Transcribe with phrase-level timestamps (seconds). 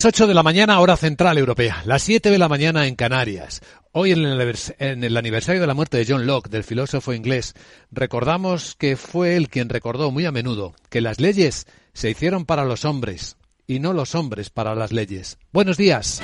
[0.00, 3.62] 8 de la mañana, hora central europea, las 7 de la mañana en Canarias.
[3.90, 7.54] Hoy en el, aniversario de la muerte de John Locke, del filósofo inglés,
[7.90, 12.64] recordamos que fue él quien recordó muy a menudo que las leyes se hicieron para
[12.64, 15.36] los hombres y no los hombres para las leyes.
[15.52, 16.22] Buenos días.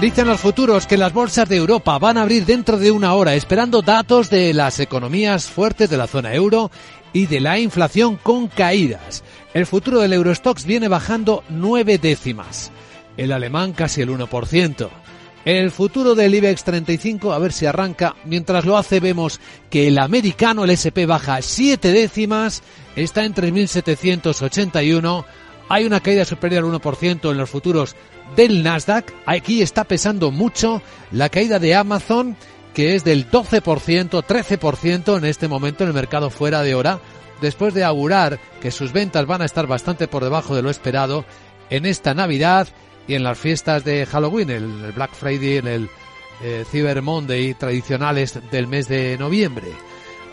[0.00, 3.34] Dicen los futuros que las bolsas de Europa van a abrir dentro de una hora,
[3.34, 6.70] esperando datos de las economías fuertes de la zona euro
[7.12, 9.24] y de la inflación con caídas.
[9.52, 12.72] El futuro del Eurostox viene bajando nueve décimas
[13.20, 14.88] el alemán casi el 1%.
[15.44, 18.16] El futuro del IBEX 35, a ver si arranca.
[18.24, 22.62] Mientras lo hace, vemos que el americano, el SP, baja 7 décimas,
[22.96, 25.24] está en 3.781.
[25.68, 27.94] Hay una caída superior al 1% en los futuros
[28.36, 29.12] del Nasdaq.
[29.26, 32.36] Aquí está pesando mucho la caída de Amazon,
[32.72, 33.62] que es del 12%,
[34.24, 37.00] 13% en este momento en el mercado fuera de hora,
[37.42, 41.26] después de augurar que sus ventas van a estar bastante por debajo de lo esperado
[41.68, 42.68] en esta Navidad
[43.06, 45.90] y en las fiestas de Halloween, el, Black Friday, en el
[46.42, 49.68] eh, Cyber Monday tradicionales del mes de noviembre.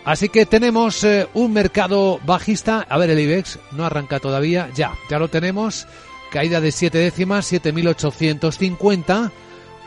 [0.06, 2.86] Así que tenemos eh, un mercado bajista.
[2.88, 4.70] A ver, el IBEX no arranca todavía.
[4.74, 5.86] Ya, ya lo tenemos.
[6.32, 9.32] Caída de 7 décimas, 7.850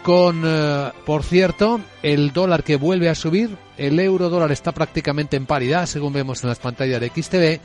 [0.03, 5.37] con, eh, por cierto, el dólar que vuelve a subir, el euro dólar está prácticamente
[5.37, 7.61] en paridad, según vemos en las pantallas de XTV,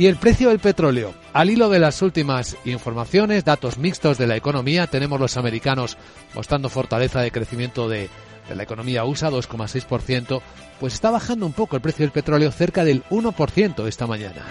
[0.00, 1.12] y el precio del petróleo.
[1.34, 5.98] Al hilo de las últimas informaciones, datos mixtos de la economía, tenemos los americanos
[6.32, 8.08] mostrando fortaleza de crecimiento de,
[8.48, 10.40] la economía USA, 2,6%,
[10.80, 14.42] pues está bajando un poco el precio del petróleo, cerca del 1% esta mañana.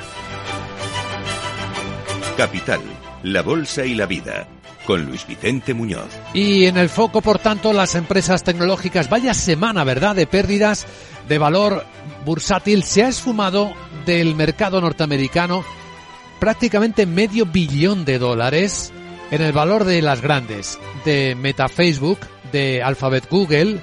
[2.38, 2.82] Capital,
[3.24, 4.48] la bolsa y la vida
[4.90, 6.10] con Luis Vicente Muñoz.
[6.34, 9.08] Y en el foco, por tanto, las empresas tecnológicas.
[9.08, 10.88] Vaya semana, ¿verdad?, de pérdidas
[11.28, 11.86] de valor
[12.26, 12.82] bursátil.
[12.82, 13.72] Se ha esfumado
[14.08, 15.64] del mercado norteamericano
[16.40, 18.92] prácticamente medio billón de dólares
[19.30, 22.18] en el valor de las grandes, de Meta Facebook,
[22.52, 23.80] de Alphabet Google,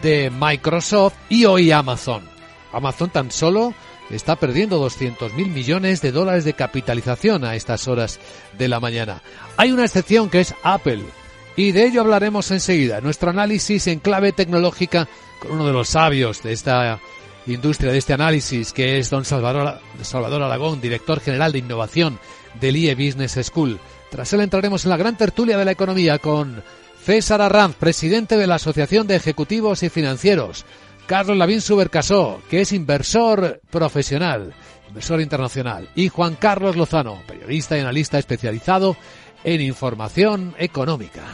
[0.00, 2.22] de Microsoft y hoy Amazon.
[2.72, 3.74] Amazon tan solo
[4.10, 8.18] está perdiendo 200 mil millones de dólares de capitalización a estas horas
[8.58, 9.22] de la mañana.
[9.56, 11.02] Hay una excepción que es Apple.
[11.56, 13.00] Y de ello hablaremos enseguida.
[13.00, 15.08] Nuestro análisis en clave tecnológica
[15.40, 17.00] con uno de los sabios de esta
[17.46, 22.18] industria, de este análisis, que es don Salvador, Salvador Aragón, director general de innovación
[22.60, 23.78] del IE Business School.
[24.10, 26.62] Tras él entraremos en la gran tertulia de la economía con
[27.04, 30.64] César Arranz, presidente de la Asociación de Ejecutivos y Financieros,
[31.08, 34.52] Carlos Lavín Subercasó, que es inversor profesional,
[34.88, 38.94] inversor internacional, y Juan Carlos Lozano, periodista y analista especializado
[39.42, 41.24] en información económica.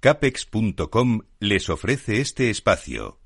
[0.00, 3.20] Capex.com les ofrece este espacio.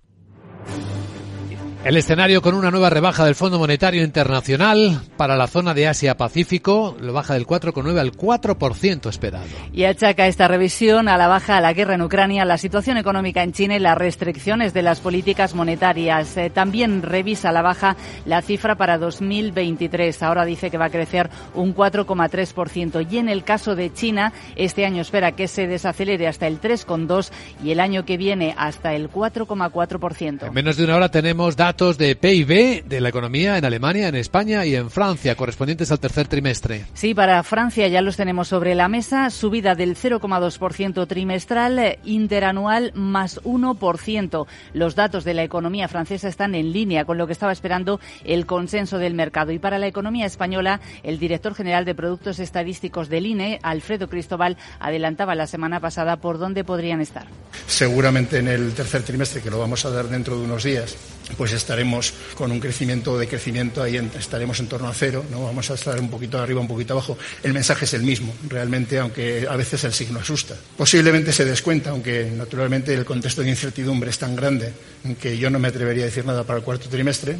[1.84, 6.96] El escenario con una nueva rebaja del Fondo Monetario Internacional para la zona de Asia-Pacífico
[7.00, 9.46] lo baja del 4,9 al 4% esperado.
[9.72, 13.42] Y achaca esta revisión a la baja a la guerra en Ucrania, la situación económica
[13.42, 16.36] en China y las restricciones de las políticas monetarias.
[16.36, 20.22] Eh, también revisa a la baja la cifra para 2023.
[20.22, 23.08] Ahora dice que va a crecer un 4,3%.
[23.10, 27.32] Y en el caso de China, este año espera que se desacelere hasta el 3,2%
[27.64, 30.46] y el año que viene hasta el 4,4%.
[30.46, 34.08] En menos de una hora tenemos datos datos de PIB de la economía en Alemania,
[34.08, 36.84] en España y en Francia, correspondientes al tercer trimestre.
[36.92, 39.30] Sí, para Francia ya los tenemos sobre la mesa.
[39.30, 44.46] Subida del 0,2% trimestral, interanual más 1%.
[44.74, 48.44] Los datos de la economía francesa están en línea con lo que estaba esperando el
[48.44, 49.50] consenso del mercado.
[49.50, 54.58] Y para la economía española, el director general de Productos Estadísticos del INE, Alfredo Cristóbal,
[54.78, 57.28] adelantaba la semana pasada por dónde podrían estar.
[57.66, 60.94] Seguramente en el tercer trimestre, que lo vamos a dar dentro de unos días,
[61.36, 65.70] pues estaremos con un crecimiento de crecimiento ahí estaremos en torno a cero, no vamos
[65.70, 67.16] a estar un poquito arriba, un poquito abajo.
[67.42, 70.54] El mensaje es el mismo, realmente, aunque a veces el signo asusta.
[70.76, 74.72] Posiblemente se descuenta, aunque naturalmente el contexto de incertidumbre es tan grande
[75.20, 77.36] que yo no me atrevería a decir nada para el cuarto trimestre.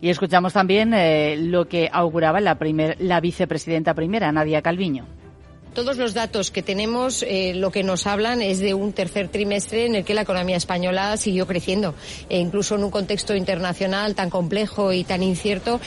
[0.00, 5.17] Y escuchamos también eh, lo que auguraba la, primer, la vicepresidenta primera, Nadia Calviño.
[5.74, 9.86] Todos los datos que tenemos eh, lo que nos hablan es de un tercer trimestre
[9.86, 11.94] en el que la economía española siguió creciendo,
[12.28, 15.80] e incluso en un contexto internacional tan complejo y tan incierto.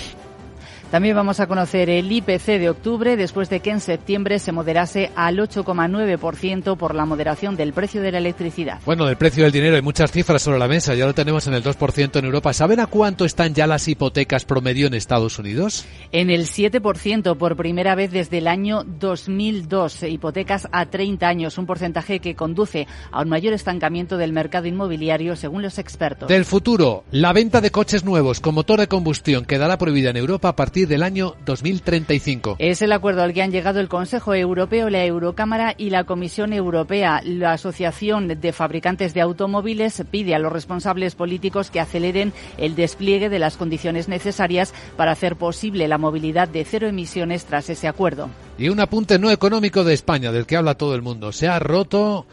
[0.92, 5.10] También vamos a conocer el IPC de octubre después de que en septiembre se moderase
[5.16, 8.82] al 8,9% por la moderación del precio de la electricidad.
[8.86, 10.94] Bueno, del precio del dinero hay muchas cifras sobre la mesa.
[10.94, 12.52] Ya lo tenemos en el 2% en Europa.
[12.52, 15.86] ¿Saben a cuánto están ya las hipotecas promedio en Estados Unidos?
[16.12, 20.04] En el 7% por primera vez desde el año 2002.
[20.04, 25.38] Hipotecas a 30 años, un porcentaje que conduce a un mayor estancamiento del mercado inmobiliario
[25.38, 26.28] según los expertos.
[26.28, 30.50] Del futuro, la venta de coches nuevos con motor de combustión quedará prohibida en Europa
[30.50, 32.56] a partir del año 2035.
[32.60, 36.54] Es el acuerdo al que han llegado el Consejo Europeo, la Eurocámara y la Comisión
[36.54, 37.22] Europea.
[37.24, 43.30] La Asociación de Fabricantes de Automóviles pide a los responsables políticos que aceleren el despliegue
[43.30, 48.30] de las condiciones necesarias para hacer posible la movilidad de cero emisiones tras ese acuerdo.
[48.58, 51.32] Y un apunte no económico de España, del que habla todo el mundo.
[51.32, 52.26] Se ha roto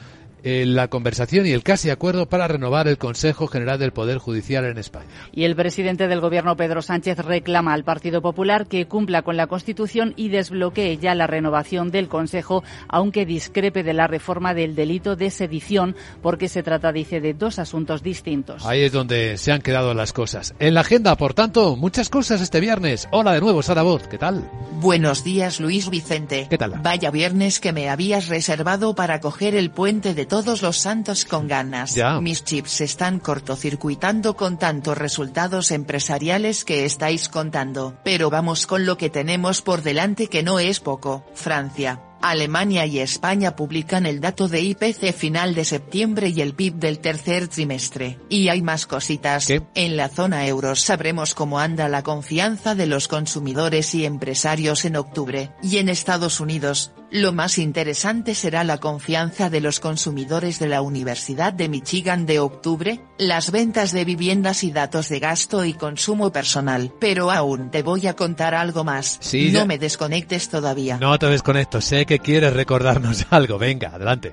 [0.43, 4.65] eh, la conversación y el casi acuerdo para renovar el Consejo General del Poder Judicial
[4.65, 5.07] en España.
[5.33, 9.47] Y el presidente del Gobierno, Pedro Sánchez, reclama al Partido Popular que cumpla con la
[9.47, 15.17] Constitución y desbloquee ya la renovación del Consejo, aunque discrepe de la reforma del delito
[15.17, 18.65] de sedición, porque se trata, dice, de dos asuntos distintos.
[18.65, 20.55] Ahí es donde se han quedado las cosas.
[20.59, 23.09] En la agenda, por tanto, muchas cosas este viernes.
[23.11, 24.49] Hola de nuevo, Sara Voz, ¿qué tal?
[24.81, 26.47] Buenos días, Luis Vicente.
[26.49, 26.75] ¿Qué tal?
[26.83, 31.49] Vaya viernes que me habías reservado para coger el puente de todos los santos con
[31.49, 31.95] ganas.
[31.95, 32.21] Ya.
[32.21, 37.99] Mis chips se están cortocircuitando con tantos resultados empresariales que estáis contando.
[38.05, 41.25] Pero vamos con lo que tenemos por delante que no es poco.
[41.35, 42.03] Francia.
[42.21, 46.99] Alemania y España publican el dato de IPC final de septiembre y el PIB del
[46.99, 48.19] tercer trimestre.
[48.29, 49.47] Y hay más cositas.
[49.47, 49.63] ¿Qué?
[49.75, 54.97] En la zona euro sabremos cómo anda la confianza de los consumidores y empresarios en
[54.97, 55.53] octubre.
[55.63, 60.83] Y en Estados Unidos, lo más interesante será la confianza de los consumidores de la
[60.83, 66.31] Universidad de Michigan de octubre, las ventas de viviendas y datos de gasto y consumo
[66.33, 66.93] personal.
[67.01, 69.19] Pero aún te voy a contar algo más.
[69.21, 70.99] Sí, no ya- me desconectes todavía.
[70.99, 73.59] No te desconecto, sé que quieres recordarnos algo.
[73.59, 74.33] Venga, adelante.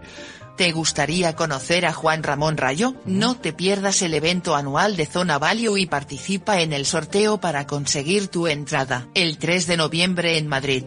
[0.57, 2.95] ¿Te gustaría conocer a Juan Ramón Rayo?
[3.05, 7.67] No te pierdas el evento anual de Zona Value y participa en el sorteo para
[7.67, 10.83] conseguir tu entrada, el 3 de noviembre en Madrid.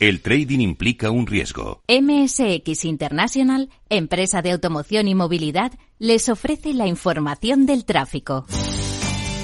[0.00, 1.82] El trading implica un riesgo.
[1.88, 8.46] MSX International, empresa de automoción y movilidad, les ofrece la información del tráfico.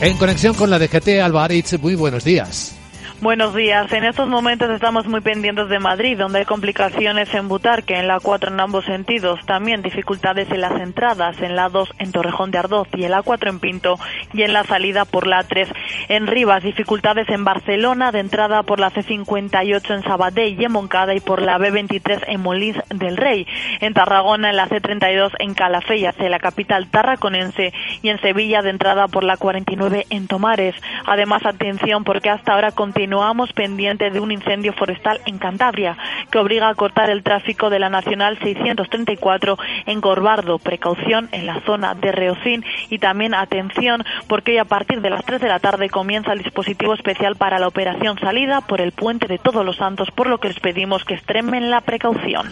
[0.00, 2.79] En conexión con la DGT Alba Aritz, muy buenos días.
[3.22, 3.92] Buenos días.
[3.92, 8.18] En estos momentos estamos muy pendientes de Madrid, donde hay complicaciones en Butarque, en la
[8.18, 9.38] 4 en ambos sentidos.
[9.44, 13.20] También dificultades en las entradas, en la 2 en Torrejón de Ardoz y en la
[13.20, 13.98] 4 en Pinto
[14.32, 15.68] y en la salida por la 3
[16.08, 16.62] en Rivas.
[16.62, 21.42] Dificultades en Barcelona, de entrada por la C58 en Sabadell y en Moncada y por
[21.42, 23.46] la B23 en Molins del Rey.
[23.80, 28.70] En Tarragona, en la C32 en Calafell hacia la capital tarraconense y en Sevilla de
[28.70, 30.74] entrada por la 49 en Tomares.
[31.04, 32.72] Además, atención porque hasta ahora
[33.10, 35.98] continuamos pendiente de un incendio forestal en Cantabria
[36.30, 40.60] que obliga a cortar el tráfico de la Nacional 634 en Corbardo.
[40.60, 45.24] Precaución en la zona de Reocín y también atención porque hoy a partir de las
[45.24, 49.26] 3 de la tarde comienza el dispositivo especial para la operación salida por el puente
[49.26, 52.46] de Todos los Santos, por lo que les pedimos que extremen la precaución.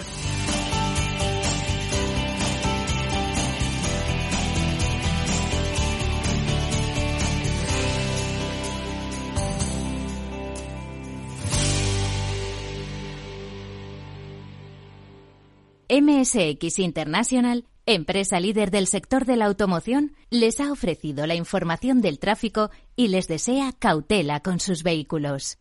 [15.89, 22.19] MSX International, empresa líder del sector de la automoción, les ha ofrecido la información del
[22.19, 25.57] tráfico y les desea cautela con sus vehículos.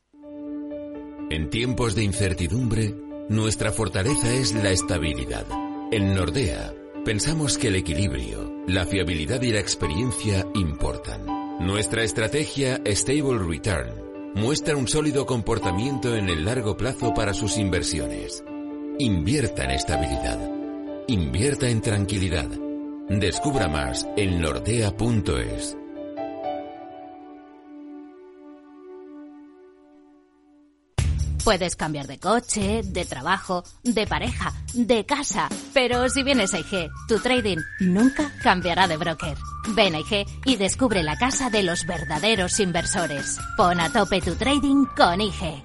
[1.30, 2.94] En tiempos de incertidumbre,
[3.30, 5.46] nuestra fortaleza es la estabilidad.
[5.92, 6.74] En Nordea,
[7.06, 11.26] pensamos que el equilibrio, la fiabilidad y la experiencia importan.
[11.60, 18.44] Nuestra estrategia Stable Return muestra un sólido comportamiento en el largo plazo para sus inversiones.
[19.00, 20.40] Invierta en estabilidad.
[21.08, 22.50] Invierta en tranquilidad.
[23.08, 25.78] Descubra más en nordea.es.
[31.44, 35.48] Puedes cambiar de coche, de trabajo, de pareja, de casa.
[35.76, 39.38] Pero si vienes a IG, tu trading nunca cambiará de broker.
[39.76, 43.38] Ven a IG y descubre la casa de los verdaderos inversores.
[43.58, 45.62] Pon a tope tu trading con IG.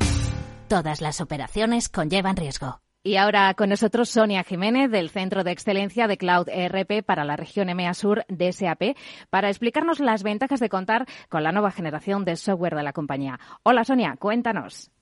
[0.69, 2.82] Todas las operaciones conllevan riesgo.
[3.04, 7.35] Y ahora con nosotros Sonia Jiménez del Centro de Excelencia de Cloud ERP para la
[7.35, 8.97] región EMEA Sur de SAP
[9.28, 13.40] para explicarnos las ventajas de contar con la nueva generación de software de la compañía.
[13.64, 14.92] Hola Sonia, cuéntanos.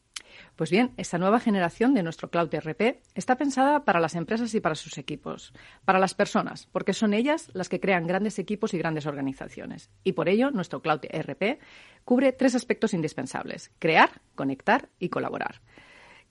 [0.57, 4.61] Pues bien, esta nueva generación de nuestro Cloud ERP está pensada para las empresas y
[4.61, 5.53] para sus equipos,
[5.85, 9.91] para las personas, porque son ellas las que crean grandes equipos y grandes organizaciones.
[10.05, 11.61] Y por ello, nuestro Cloud ERP
[12.05, 15.61] cubre tres aspectos indispensables, crear, conectar y colaborar.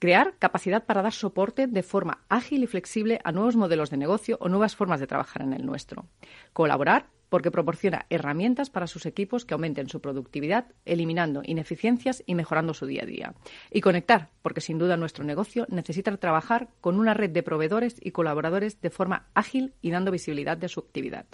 [0.00, 4.38] Crear capacidad para dar soporte de forma ágil y flexible a nuevos modelos de negocio
[4.40, 6.06] o nuevas formas de trabajar en el nuestro.
[6.54, 12.72] Colaborar porque proporciona herramientas para sus equipos que aumenten su productividad, eliminando ineficiencias y mejorando
[12.72, 13.34] su día a día.
[13.70, 18.10] Y conectar, porque sin duda nuestro negocio necesita trabajar con una red de proveedores y
[18.10, 21.26] colaboradores de forma ágil y dando visibilidad de su actividad.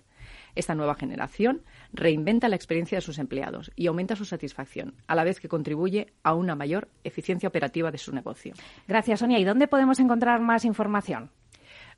[0.57, 5.23] Esta nueva generación reinventa la experiencia de sus empleados y aumenta su satisfacción, a la
[5.23, 8.55] vez que contribuye a una mayor eficiencia operativa de su negocio.
[8.89, 9.39] Gracias, Sonia.
[9.39, 11.31] ¿Y dónde podemos encontrar más información?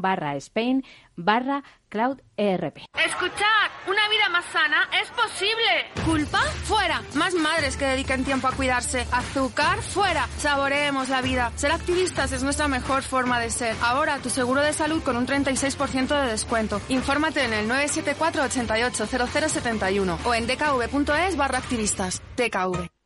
[0.00, 0.84] barra Spain
[1.16, 2.78] barra Cloud ERP.
[3.04, 5.90] Escuchad, una vida más sana es posible.
[6.04, 6.38] ¿Culpa?
[6.38, 7.02] Fuera.
[7.14, 9.06] Más madres que dediquen tiempo a cuidarse.
[9.10, 9.82] Azúcar?
[9.82, 10.28] Fuera.
[10.38, 11.50] Saboreemos la vida.
[11.56, 13.74] Ser activistas es nuestra mejor forma de ser.
[13.82, 16.80] Ahora tu seguro de salud con un 36% de descuento.
[16.88, 22.22] Infórmate en el 974 88 0071 o en dkv.es barra activistas.
[22.36, 22.99] DKV.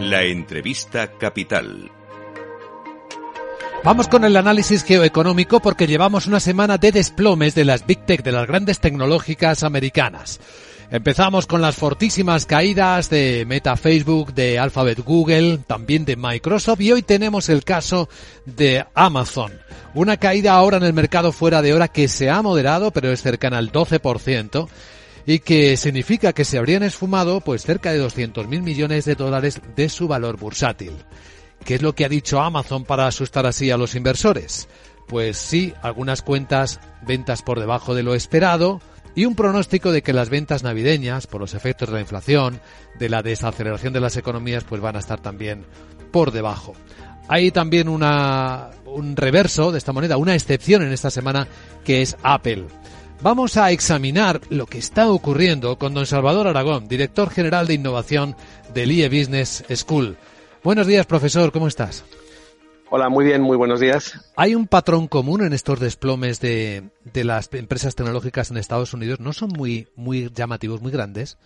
[0.00, 1.90] La entrevista capital.
[3.82, 8.22] Vamos con el análisis geoeconómico porque llevamos una semana de desplomes de las Big Tech,
[8.22, 10.38] de las grandes tecnológicas americanas.
[10.90, 16.92] Empezamos con las fortísimas caídas de Meta Facebook, de Alphabet Google, también de Microsoft y
[16.92, 18.08] hoy tenemos el caso
[18.44, 19.52] de Amazon.
[19.94, 23.22] Una caída ahora en el mercado fuera de hora que se ha moderado pero es
[23.22, 24.68] cercana al 12%
[25.26, 29.60] y que significa que se habrían esfumado pues cerca de 200 mil millones de dólares
[29.74, 30.92] de su valor bursátil.
[31.64, 34.68] ¿Qué es lo que ha dicho Amazon para asustar así a los inversores?
[35.08, 38.80] Pues sí, algunas cuentas, ventas por debajo de lo esperado
[39.16, 42.60] y un pronóstico de que las ventas navideñas, por los efectos de la inflación,
[42.98, 45.64] de la desaceleración de las economías, pues van a estar también
[46.12, 46.74] por debajo.
[47.28, 51.48] Hay también una, un reverso de esta moneda, una excepción en esta semana,
[51.84, 52.66] que es Apple.
[53.22, 58.36] Vamos a examinar lo que está ocurriendo con don Salvador Aragón, director general de innovación
[58.74, 60.16] del IE Business School.
[60.62, 62.04] Buenos días, profesor, ¿cómo estás?
[62.88, 64.32] Hola, muy bien, muy buenos días.
[64.36, 69.18] ¿Hay un patrón común en estos desplomes de, de las empresas tecnológicas en Estados Unidos?
[69.18, 71.36] ¿No son muy, muy llamativos, muy grandes?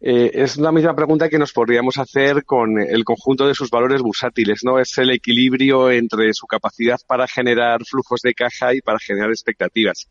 [0.00, 4.00] Eh, es la misma pregunta que nos podríamos hacer con el conjunto de sus valores
[4.00, 4.78] bursátiles, ¿no?
[4.78, 10.08] Es el equilibrio entre su capacidad para generar flujos de caja y para generar expectativas.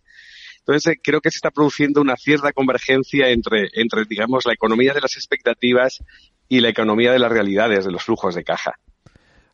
[0.67, 4.93] Entonces, eh, creo que se está produciendo una cierta convergencia entre, entre, digamos, la economía
[4.93, 6.03] de las expectativas
[6.49, 8.73] y la economía de las realidades, de los flujos de caja.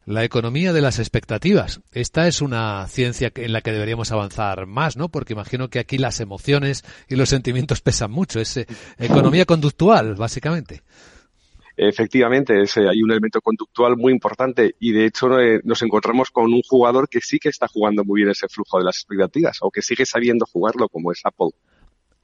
[0.06, 1.82] La economía de las expectativas.
[1.92, 5.10] Esta es una ciencia en la que deberíamos avanzar más, ¿no?
[5.10, 8.40] Porque imagino que aquí las emociones y los sentimientos pesan mucho.
[8.40, 8.68] Es eh,
[8.98, 10.82] economía conductual, básicamente.
[11.76, 16.62] Efectivamente, hay un elemento conductual muy importante y de hecho eh, nos encontramos con un
[16.62, 19.82] jugador que sí que está jugando muy bien ese flujo de las expectativas o que
[19.82, 21.50] sigue sabiendo jugarlo como es Apple.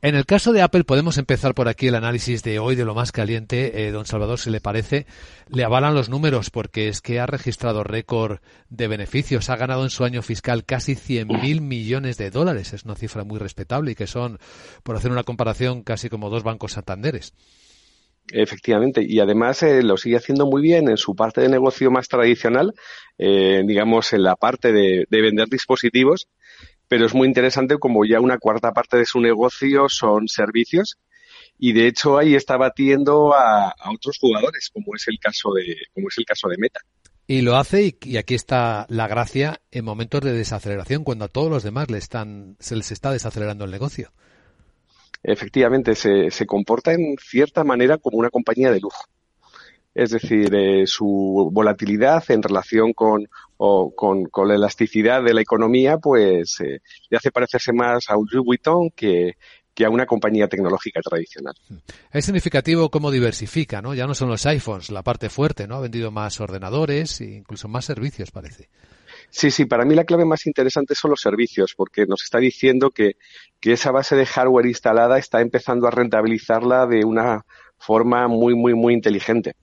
[0.01, 2.95] En el caso de Apple podemos empezar por aquí el análisis de hoy de lo
[2.95, 3.85] más caliente.
[3.85, 5.05] Eh, don Salvador, si le parece,
[5.49, 8.39] le avalan los números porque es que ha registrado récord
[8.69, 9.49] de beneficios.
[9.49, 12.71] Ha ganado en su año fiscal casi 100.000 millones de dólares.
[12.71, 14.39] Es una cifra muy respetable y que son,
[14.83, 17.33] por hacer una comparación, casi como dos bancos santanderes.
[18.31, 22.07] Efectivamente, y además eh, lo sigue haciendo muy bien en su parte de negocio más
[22.07, 22.73] tradicional,
[23.17, 26.27] eh, digamos en la parte de, vender dispositivos,
[26.87, 30.97] pero es muy interesante como ya una cuarta parte de su negocio son servicios
[31.57, 36.07] y de hecho ahí está batiendo a, otros jugadores, como es el caso de, como
[36.09, 36.79] es el caso de Meta.
[37.27, 41.27] Y lo hace, y, y, aquí está la gracia, en momentos de desaceleración, cuando a
[41.27, 44.11] todos los demás le están, se les está desacelerando el negocio
[45.23, 49.03] efectivamente se, se comporta en cierta manera como una compañía de lujo.
[49.93, 55.41] Es decir, eh, su volatilidad en relación con, o, con, con, la elasticidad de la
[55.41, 59.33] economía, pues eh, le hace parecerse más a un Louis Vuitton que,
[59.73, 61.55] que a una compañía tecnológica tradicional.
[62.11, 63.93] Es significativo cómo diversifica, ¿no?
[63.93, 65.75] Ya no son los iPhones la parte fuerte, ¿no?
[65.75, 68.69] Ha vendido más ordenadores e incluso más servicios, parece.
[69.31, 72.89] Sí, sí, para mí la clave más interesante son los servicios, porque nos está diciendo
[72.89, 73.13] que,
[73.59, 77.45] que esa base de hardware instalada está empezando a rentabilizarla de una
[77.77, 79.53] forma muy, muy, muy inteligente.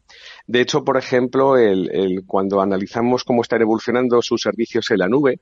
[0.46, 5.08] De hecho, por ejemplo, el, el, cuando analizamos cómo están evolucionando sus servicios en la
[5.08, 5.40] nube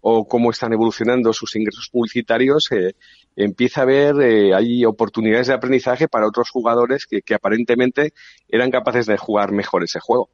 [0.00, 2.94] o cómo están evolucionando sus ingresos publicitarios, eh,
[3.36, 8.12] empieza a haber, eh, hay oportunidades de aprendizaje para otros jugadores que, que aparentemente
[8.48, 10.30] eran capaces de jugar mejor ese juego.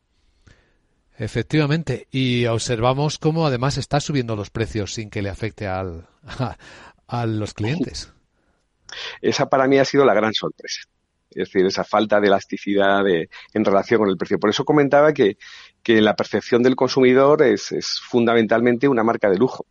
[1.23, 6.09] Efectivamente, y observamos cómo además está subiendo los precios sin que le afecte al,
[7.07, 8.13] a, los clientes.
[9.21, 10.81] Esa para mí ha sido la gran sorpresa
[11.31, 14.39] es decir, esa falta de elasticidad de, en relación con el precio.
[14.39, 15.39] Por eso comentaba que,
[15.83, 19.65] que la percepción del consumidor es, es, fundamentalmente una marca de lujo.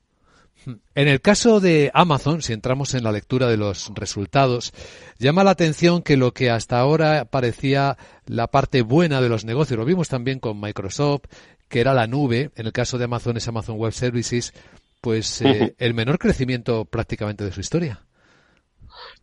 [0.66, 4.74] En el caso de Amazon, si entramos en la lectura de los resultados,
[5.18, 9.80] llama la atención que lo que hasta ahora parecía la parte buena de los negocios,
[9.80, 11.24] lo vimos también con Microsoft,
[11.68, 14.54] que era la nube, en el caso de Amazon es Amazon Web Services,
[15.00, 15.76] pues eh, uh -huh.
[15.78, 18.02] el menor crecimiento prácticamente de su historia.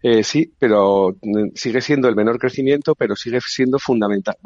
[0.02, 4.36] Eh, sí, pero mm, sigue siendo el menor crecimiento, pero sigue siendo fundamental.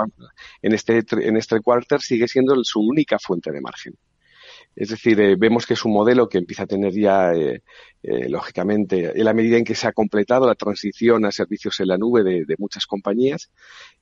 [0.61, 3.94] En este, en este quarter sigue siendo su única fuente de margen.
[4.75, 7.62] Es decir, eh, vemos que es un modelo que empieza a tener ya, eh,
[8.02, 11.88] eh, lógicamente, en la medida en que se ha completado la transición a servicios en
[11.88, 13.50] la nube de, muchas compañías,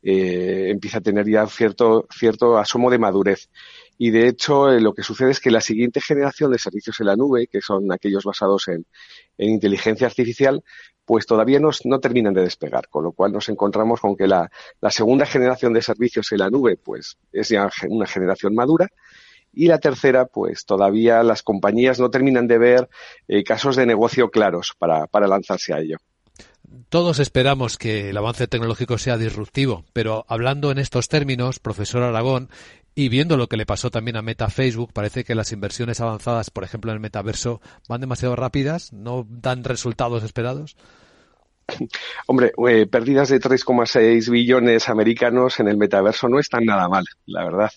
[0.02, 3.48] empieza a tener ya cierto, cierto asomo de madurez.
[3.98, 7.16] Y de hecho, lo que sucede es que la siguiente generación de servicios en la
[7.16, 8.86] nube, que son aquellos basados en,
[9.38, 10.62] en inteligencia artificial,
[11.04, 14.50] pues todavía no, no, terminan de despegar, con lo cual nos encontramos con que la,
[14.80, 18.88] la segunda generación de servicios en la nube, pues es ya una generación madura,
[19.52, 22.88] y la tercera, pues todavía las compañías no terminan de ver
[23.28, 25.98] eh, casos de negocio claros para, para lanzarse a ello.
[26.88, 32.48] Todos esperamos que el avance tecnológico sea disruptivo, pero hablando en estos términos, profesor Aragón,
[32.94, 36.50] y viendo lo que le pasó también a Meta Facebook, parece que las inversiones avanzadas,
[36.50, 40.76] por ejemplo, en el metaverso, van demasiado rápidas, no dan resultados esperados.
[42.26, 47.44] Hombre, eh, pérdidas de 3,6 billones americanos en el metaverso no están nada mal, la
[47.44, 47.70] verdad.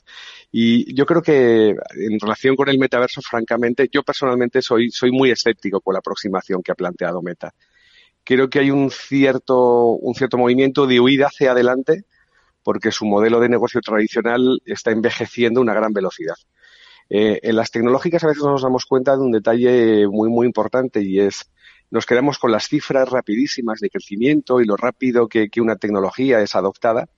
[0.56, 5.32] Y yo creo que en relación con el metaverso, francamente, yo personalmente soy, soy muy
[5.32, 7.56] escéptico con la aproximación que ha planteado Meta.
[8.24, 12.06] Creo que hay un cierto, un cierto movimiento de huida hacia adelante
[12.62, 16.36] porque su modelo de negocio tradicional está envejeciendo a una gran velocidad.
[17.10, 21.02] Eh, en las tecnológicas a veces nos damos cuenta de un detalle muy, muy importante
[21.02, 21.50] y es
[21.90, 26.42] nos quedamos con las cifras rapidísimas de crecimiento y lo rápido que, que una tecnología
[26.42, 27.10] es adoptada,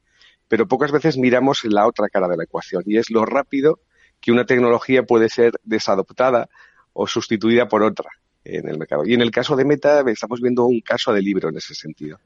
[0.48, 3.80] pero pocas veces miramos la otra cara de la ecuación y es lo rápido
[4.20, 6.50] que una tecnología puede ser desadoptada
[6.94, 8.10] o sustituida por otra
[8.44, 9.04] en el mercado.
[9.06, 12.20] Y en el caso de Meta estamos viendo un caso de libro en ese sentido.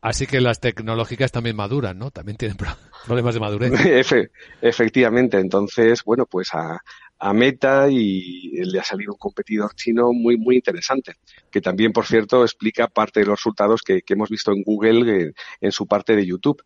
[0.00, 2.10] Así que las tecnológicas también maduran, ¿no?
[2.10, 2.56] También tienen
[3.06, 3.72] problemas de madurez.
[3.86, 4.30] Efe,
[4.60, 5.38] efectivamente.
[5.38, 6.82] Entonces, bueno, pues a,
[7.18, 11.14] a Meta y le ha salido un competidor chino muy, muy interesante,
[11.50, 15.22] que también, por cierto, explica parte de los resultados que, que hemos visto en Google
[15.22, 16.60] en, en, su parte de YouTube.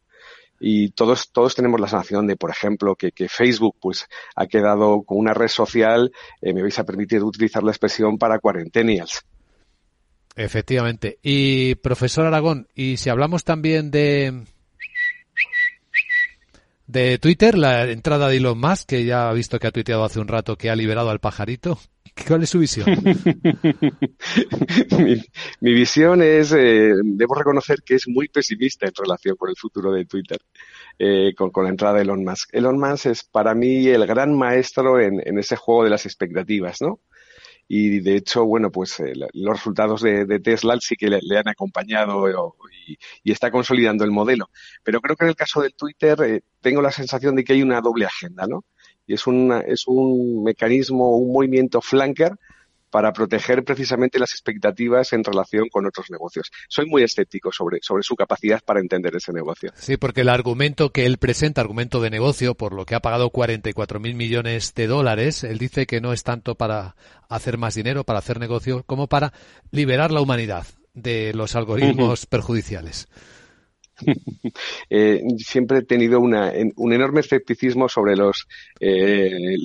[0.64, 5.02] Y todos, todos tenemos la sensación de, por ejemplo, que, que Facebook pues ha quedado
[5.02, 9.24] con una red social, eh, me vais a permitir utilizar la expresión para cuarentenials.
[10.36, 11.18] Efectivamente.
[11.20, 14.44] Y profesor Aragón, y si hablamos también de
[16.86, 20.20] de Twitter, la entrada de Elon Musk, que ya ha visto que ha tuiteado hace
[20.20, 21.78] un rato que ha liberado al pajarito.
[22.26, 22.86] ¿Cuál es su visión?
[25.60, 29.92] mi, visión es, eh, debo reconocer que es muy pesimista en relación con el futuro
[29.92, 30.38] de Twitter,
[30.98, 32.50] eh, con, la entrada de Elon Musk.
[32.52, 37.00] Elon Musk es para mí el gran maestro en, ese juego de las expectativas, ¿no?
[37.68, 41.48] y de hecho, bueno, pues eh, los resultados de, Tesla sí que le, le han
[41.48, 44.50] acompañado y, y, está consolidando el modelo.
[44.82, 47.62] Pero creo que en el caso del Twitter eh, tengo la sensación de que hay
[47.62, 48.64] una doble agenda, ¿no?
[49.06, 52.32] Y es, una, es un mecanismo, un movimiento flanker
[52.92, 56.50] para proteger precisamente las expectativas en relación con otros negocios.
[56.68, 59.72] Soy muy escéptico sobre, sobre su capacidad para entender ese negocio.
[59.74, 63.30] Sí, porque el argumento que él presenta, argumento de negocio, por lo que ha pagado
[63.30, 66.94] 44 mil millones de dólares, él dice que no es tanto para
[67.30, 69.32] hacer más dinero, para hacer negocio, como para
[69.70, 72.28] liberar la humanidad de los algoritmos uh -huh.
[72.28, 73.08] perjudiciales.
[74.90, 78.46] eh, siempre he tenido una, un enorme escepticismo sobre los
[78.80, 79.56] eh,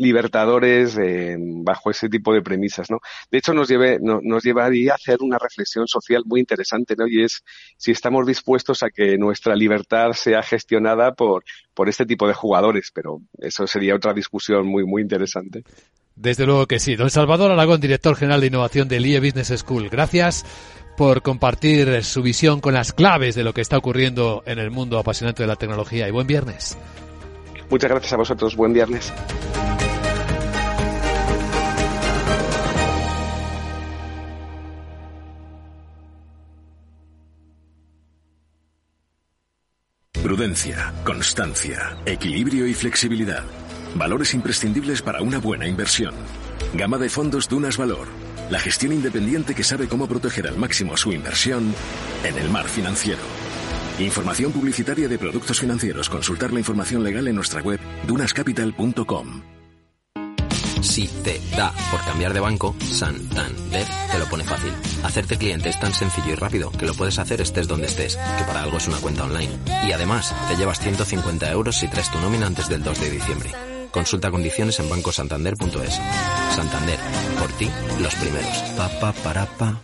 [0.00, 3.00] libertadores eh, bajo ese tipo de premisas, ¿no?
[3.30, 7.06] De hecho, nos, lleve, no, nos llevaría a hacer una reflexión social muy interesante, ¿no?
[7.06, 7.44] Y es
[7.76, 12.90] si estamos dispuestos a que nuestra libertad sea gestionada por, por este tipo de jugadores,
[12.94, 15.64] pero eso sería otra discusión muy, muy interesante.
[16.16, 16.96] Desde luego que sí.
[16.96, 19.90] Don Salvador Aragón, director general de innovación del IE Business School.
[19.90, 20.46] Gracias
[20.96, 24.98] por compartir su visión con las claves de lo que está ocurriendo en el mundo
[24.98, 26.08] apasionante de la tecnología.
[26.08, 26.76] Y buen viernes.
[27.70, 28.56] Muchas gracias a vosotros.
[28.56, 29.12] Buen viernes.
[40.22, 43.42] Prudencia, constancia, equilibrio y flexibilidad.
[43.94, 46.14] Valores imprescindibles para una buena inversión.
[46.74, 48.29] Gama de fondos Dunas Valor.
[48.50, 51.72] La gestión independiente que sabe cómo proteger al máximo su inversión
[52.24, 53.20] en el mar financiero.
[54.00, 56.08] Información publicitaria de productos financieros.
[56.08, 59.42] Consultar la información legal en nuestra web dunascapital.com.
[60.82, 64.72] Si te da por cambiar de banco, Santander te lo pone fácil.
[65.04, 68.44] Hacerte cliente es tan sencillo y rápido que lo puedes hacer estés donde estés, que
[68.44, 69.52] para algo es una cuenta online.
[69.86, 73.69] Y además, te llevas 150 euros si traes tu nómina antes del 2 de diciembre.
[73.90, 76.00] Consulta condiciones en bancosantander.es.
[76.54, 76.98] Santander,
[77.38, 78.56] por ti, los primeros.
[78.76, 79.80] Pa, pa, para, pa.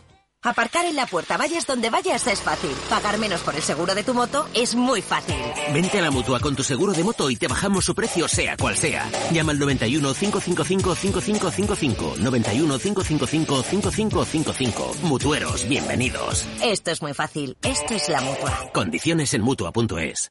[0.46, 2.70] Aparcar en la puerta, vayas donde vayas, es fácil.
[2.88, 5.34] Pagar menos por el seguro de tu moto es muy fácil.
[5.72, 8.56] Vente a la mutua con tu seguro de moto y te bajamos su precio, sea
[8.56, 9.10] cual sea.
[9.32, 12.14] Llama al 91 555 5555.
[12.18, 14.94] 91 555 5555.
[15.02, 16.46] Mutueros, bienvenidos.
[16.62, 17.56] Esto es muy fácil.
[17.64, 18.70] Esto es la mutua.
[18.72, 20.30] Condiciones en mutua.es.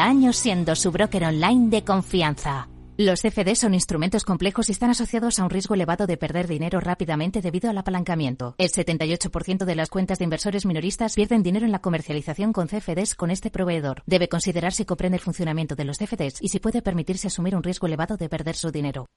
[0.01, 2.67] años siendo su broker online de confianza.
[2.97, 6.79] Los CFD son instrumentos complejos y están asociados a un riesgo elevado de perder dinero
[6.79, 8.53] rápidamente debido al apalancamiento.
[8.57, 13.15] El 78% de las cuentas de inversores minoristas pierden dinero en la comercialización con CFDs
[13.15, 14.03] con este proveedor.
[14.05, 17.63] Debe considerar si comprende el funcionamiento de los CFDs y si puede permitirse asumir un
[17.63, 19.07] riesgo elevado de perder su dinero.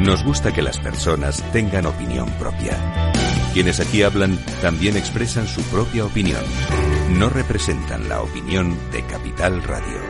[0.00, 3.12] Nos gusta que las personas tengan opinión propia.
[3.52, 6.42] Quienes aquí hablan también expresan su propia opinión.
[7.10, 10.00] No representan la opinión de Capital Radio.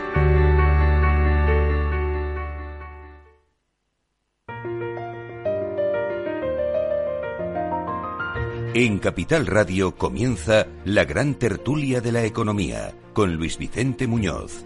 [8.75, 14.65] En Capital Radio comienza la gran tertulia de la economía con Luis Vicente Muñoz.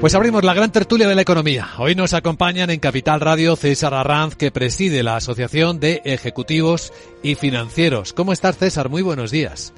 [0.00, 1.68] Pues abrimos la gran tertulia de la economía.
[1.78, 6.92] Hoy nos acompañan en Capital Radio César Arranz, que preside la Asociación de Ejecutivos
[7.24, 8.12] y Financieros.
[8.12, 8.88] ¿Cómo estás, César?
[8.88, 9.74] Muy buenos días.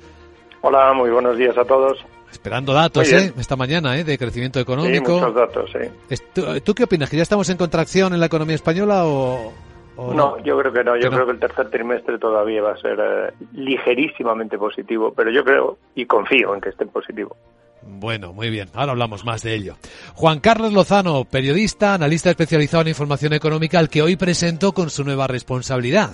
[0.62, 1.98] Hola, muy buenos días a todos.
[2.30, 3.32] Esperando datos, ¿eh?
[3.36, 4.04] Esta mañana, ¿eh?
[4.04, 5.18] De crecimiento económico.
[5.18, 6.16] Sí, muchos datos, sí.
[6.32, 7.10] ¿Tú, ¿Tú, qué opinas?
[7.10, 9.52] ¿Que ya estamos en contracción en la economía española o,
[9.96, 10.96] no, no, yo creo que no.
[10.96, 15.44] Yo creo que el tercer trimestre todavía va a ser eh, ligerísimamente positivo, pero yo
[15.44, 17.36] creo y confío en que esté positivo.
[17.82, 18.68] Bueno, muy bien.
[18.74, 19.76] Ahora hablamos más de ello.
[20.14, 25.04] Juan Carlos Lozano, periodista, analista especializado en información económica, al que hoy presento con su
[25.04, 26.12] nueva responsabilidad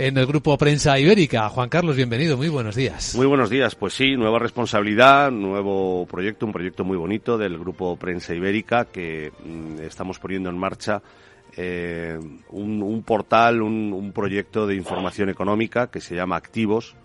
[0.00, 1.46] en el grupo Prensa Ibérica.
[1.50, 3.14] Juan Carlos, bienvenido, muy buenos días.
[3.14, 7.96] Muy buenos días, pues sí, nueva responsabilidad, nuevo proyecto, un proyecto muy bonito del grupo
[7.96, 11.02] Prensa Ibérica que mm, estamos poniendo en marcha
[11.54, 16.96] eh, un, portal, un, un, proyecto de información económica que se llama Activos,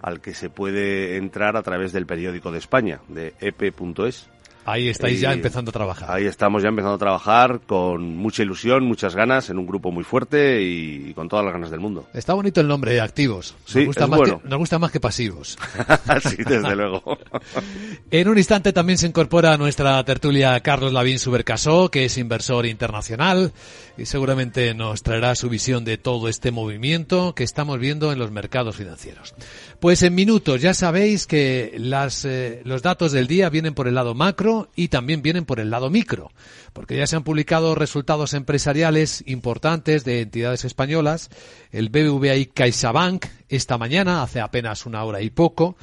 [0.00, 4.30] al que se puede entrar a través del periódico de España, de ep.es.
[4.70, 6.10] Ahí estáis ya empezando a trabajar.
[6.10, 10.04] Ahí estamos ya empezando a trabajar con mucha ilusión, muchas ganas, en un grupo muy
[10.04, 12.06] fuerte y, con todas las ganas del mundo.
[12.12, 13.54] Está bonito el nombre, activos.
[13.62, 14.42] Nos sí, gusta es más bueno.
[14.42, 15.56] que, nos gusta más que pasivos.
[16.22, 17.02] sí, desde luego.
[18.10, 22.66] en un instante también se incorpora a nuestra tertulia Carlos Lavín Subercasó, que es inversor
[22.66, 23.52] internacional
[23.96, 28.30] y seguramente nos traerá su visión de todo este movimiento que estamos viendo en los
[28.30, 29.34] mercados financieros.
[29.80, 33.94] Pues en minutos ya sabéis que las, eh, los datos del día vienen por el
[33.94, 36.30] lado macro y también vienen por el lado micro,
[36.72, 41.30] porque ya se han publicado resultados empresariales importantes de entidades españolas,
[41.70, 45.76] el BBVA y CaixaBank esta mañana, hace apenas una hora y poco,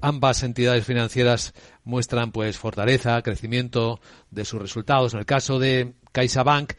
[0.00, 5.14] ambas entidades financieras muestran pues fortaleza, crecimiento de sus resultados.
[5.14, 6.72] En el caso de CaixaBank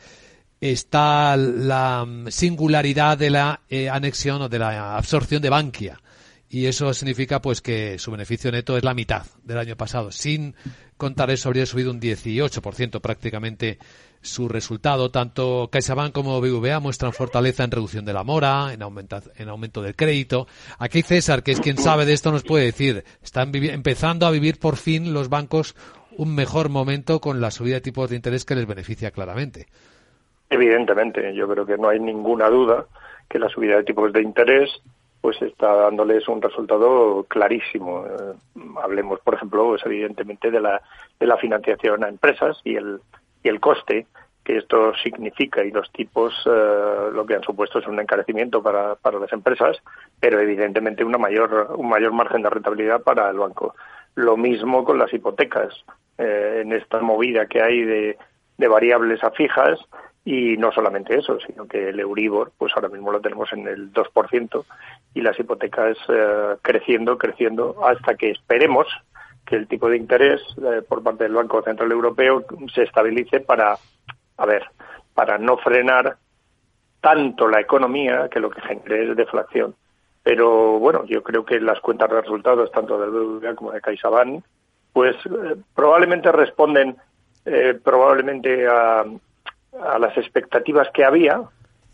[0.60, 6.00] está la singularidad de la eh, anexión o de la absorción de Bankia
[6.54, 10.12] y eso significa pues que su beneficio neto es la mitad del año pasado.
[10.12, 10.54] Sin
[11.04, 13.78] contar eso habría subido un 18% prácticamente
[14.22, 15.12] su resultado.
[15.12, 19.82] Tanto CaixaBank como BVA muestran fortaleza en reducción de la mora, en, aumenta, en aumento
[19.82, 20.48] del crédito.
[20.80, 24.60] Aquí César, que es quien sabe de esto, nos puede decir, están empezando a vivir
[24.60, 25.76] por fin los bancos
[26.18, 29.66] un mejor momento con la subida de tipos de interés que les beneficia claramente.
[30.50, 32.86] Evidentemente, yo creo que no hay ninguna duda
[33.30, 34.70] que la subida de tipos de interés
[35.24, 38.06] pues está dándoles un resultado clarísimo.
[38.06, 38.34] Eh,
[38.84, 40.82] hablemos, por ejemplo, pues evidentemente de la,
[41.18, 43.00] de la financiación a empresas y el,
[43.42, 44.06] y el coste
[44.44, 48.96] que esto significa y los tipos eh, lo que han supuesto es un encarecimiento para,
[48.96, 49.78] para las empresas,
[50.20, 53.76] pero evidentemente una mayor, un mayor margen de rentabilidad para el banco.
[54.16, 55.74] Lo mismo con las hipotecas.
[56.18, 58.18] Eh, en esta movida que hay de,
[58.58, 59.80] de variables a fijas,
[60.26, 63.92] y no solamente eso, sino que el Euribor, pues ahora mismo lo tenemos en el
[63.92, 64.66] 2%
[65.14, 68.88] y las hipotecas eh, creciendo, creciendo, hasta que esperemos
[69.46, 73.78] que el tipo de interés eh, por parte del Banco Central Europeo se estabilice para,
[74.38, 74.64] a ver,
[75.14, 76.16] para no frenar
[77.02, 79.76] tanto la economía que lo que genere es deflación.
[80.24, 84.42] Pero bueno, yo creo que las cuentas de resultados, tanto del BBVA como de CaixaBank,
[84.94, 86.96] pues eh, probablemente responden
[87.84, 89.04] probablemente a,
[89.82, 91.42] a las expectativas que había,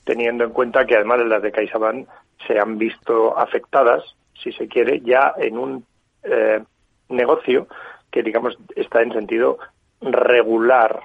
[0.04, 2.08] teniendo en cuenta que además las de CaixaBank
[2.48, 4.04] se han visto afectadas,
[4.42, 5.86] si se quiere, ya en un
[6.24, 6.64] eh,
[7.10, 7.68] negocio
[8.12, 9.60] que, digamos, está en sentido
[10.02, 11.02] regular,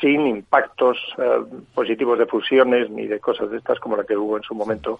[0.00, 4.36] sin impactos eh, positivos de fusiones ni de cosas de estas como la que hubo
[4.36, 4.98] en su momento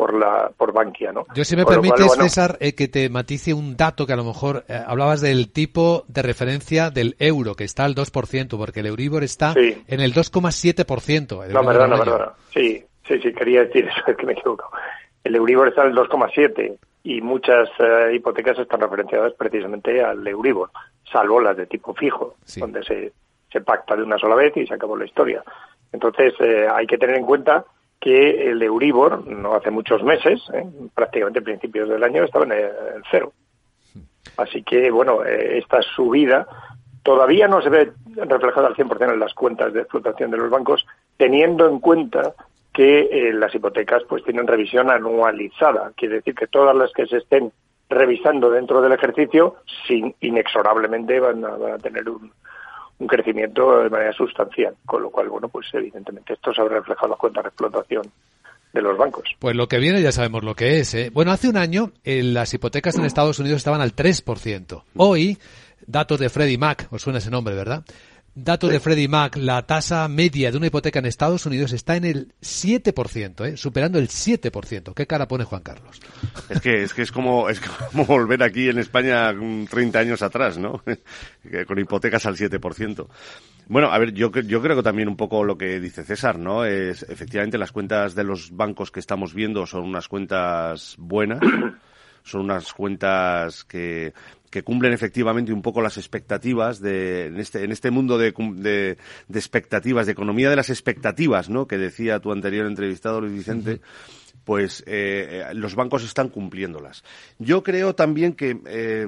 [0.00, 1.26] por la por Bankia, ¿no?
[1.34, 4.64] Yo si me permites, César, eh, que te matice un dato que a lo mejor
[4.66, 9.24] eh, hablabas del tipo de referencia del euro, que está al 2%, porque el Euribor
[9.24, 11.52] está en el 2,7%.
[11.52, 12.32] No, perdona, perdona.
[12.48, 14.70] Sí, sí, sí, quería decir eso, es que me equivoco.
[15.22, 20.70] El Euribor está en el 2,7 y muchas eh, hipotecas están referenciadas precisamente al Euribor,
[21.12, 23.12] salvo las de tipo fijo, donde se,
[23.52, 25.44] se pacta de una sola vez y se acabó la historia.
[25.92, 26.32] Entonces,
[26.72, 27.66] hay que tener en cuenta
[28.00, 30.64] que el Euribor, no hace muchos meses, ¿eh?
[30.94, 33.32] prácticamente principios del año, estaba en el cero.
[34.36, 36.46] Así que, bueno, eh, esta subida
[37.02, 40.86] todavía no se ve reflejada al 100% en las cuentas de explotación de los bancos,
[41.16, 42.34] teniendo en cuenta
[42.72, 45.92] que eh, las hipotecas pues tienen revisión anualizada.
[45.94, 47.52] Quiere decir que todas las que se estén
[47.88, 52.32] revisando dentro del ejercicio, sin, inexorablemente van a tener un,
[53.00, 57.06] un crecimiento de manera sustancial, con lo cual, bueno, pues evidentemente esto se habrá reflejado
[57.06, 58.02] en las cuentas de explotación
[58.72, 59.24] de los bancos.
[59.38, 60.94] Pues lo que viene ya sabemos lo que es.
[60.94, 61.10] ¿eh?
[61.12, 64.82] Bueno, hace un año eh, las hipotecas en Estados Unidos estaban al 3%.
[64.96, 65.38] Hoy,
[65.86, 67.84] datos de Freddie Mac, os suena ese nombre, ¿verdad?
[68.32, 72.04] Datos de Freddie Mac, la tasa media de una hipoteca en Estados Unidos está en
[72.04, 73.56] el 7%, ¿eh?
[73.56, 74.94] superando el 7%.
[74.94, 76.00] ¿Qué cara pone Juan Carlos?
[76.48, 79.34] Es que es, que es, como, es como volver aquí en España
[79.68, 80.80] 30 años atrás, ¿no?
[81.66, 83.08] Con hipotecas al 7%.
[83.66, 86.64] Bueno, a ver, yo, yo creo que también un poco lo que dice César, ¿no?
[86.64, 91.40] Es efectivamente las cuentas de los bancos que estamos viendo son unas cuentas buenas
[92.22, 94.12] son unas cuentas que,
[94.50, 98.98] que cumplen efectivamente un poco las expectativas de, en este, en este mundo de, de,
[99.28, 101.66] de expectativas, de economía de las expectativas, ¿no?
[101.66, 103.80] Que decía tu anterior entrevistado, Luis Vicente.
[104.44, 107.04] Pues eh, los bancos están cumpliéndolas.
[107.38, 109.06] Yo creo también que eh,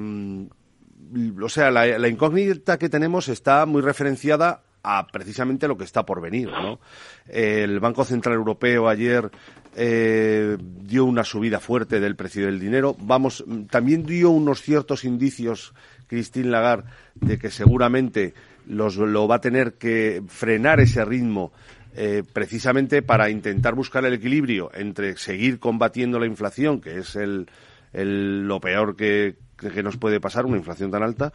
[1.42, 6.04] o sea, la, la, incógnita que tenemos está muy referenciada a precisamente lo que está
[6.04, 6.80] por venir, ¿no?
[7.28, 9.30] El Banco Central Europeo ayer
[9.74, 12.96] eh, dio una subida fuerte del precio del dinero.
[12.98, 15.74] Vamos, también dio unos ciertos indicios,
[16.06, 18.34] Christine Lagarde, de que seguramente
[18.66, 21.52] los, lo va a tener que frenar ese ritmo
[21.94, 27.48] eh, precisamente para intentar buscar el equilibrio entre seguir combatiendo la inflación, que es el,
[27.92, 31.32] el lo peor que, que nos puede pasar, una inflación tan alta,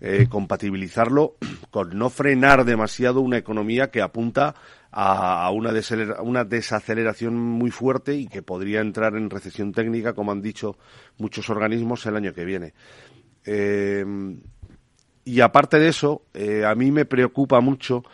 [0.00, 1.36] eh, compatibilizarlo
[1.70, 4.54] con no frenar demasiado una economía que apunta
[4.92, 10.76] a, una, desaceleración muy fuerte y que podría entrar en recesión técnica, como han dicho
[11.18, 12.74] muchos organismos, el año que viene.
[13.44, 14.04] Eh,
[15.24, 18.04] y aparte de eso, eh, a mí me preocupa mucho,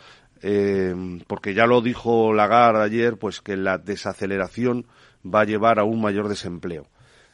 [1.27, 4.85] porque ya lo dijo Lagarde ayer, pues que la desaceleración
[5.25, 6.87] va a llevar a un mayor desempleo.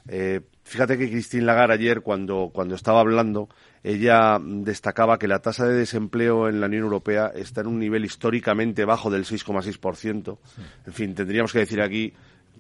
[0.08, 3.50] Fíjate que Christine Lagarde ayer, cuando, cuando estaba hablando,
[3.84, 8.04] ella destacaba que la tasa de desempleo en la Unión Europea está en un nivel
[8.04, 10.38] históricamente bajo del 6,6%.
[10.88, 12.14] En fin, tendríamos que decir aquí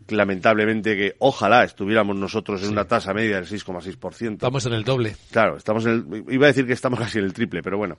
[0.10, 4.34] lamentablemente que ojalá estuviéramos nosotros en una tasa media del 6,6%.
[4.34, 5.16] Estamos en el doble.
[5.32, 7.98] Claro, estamos en el, iba a decir que estamos casi en el triple, pero bueno,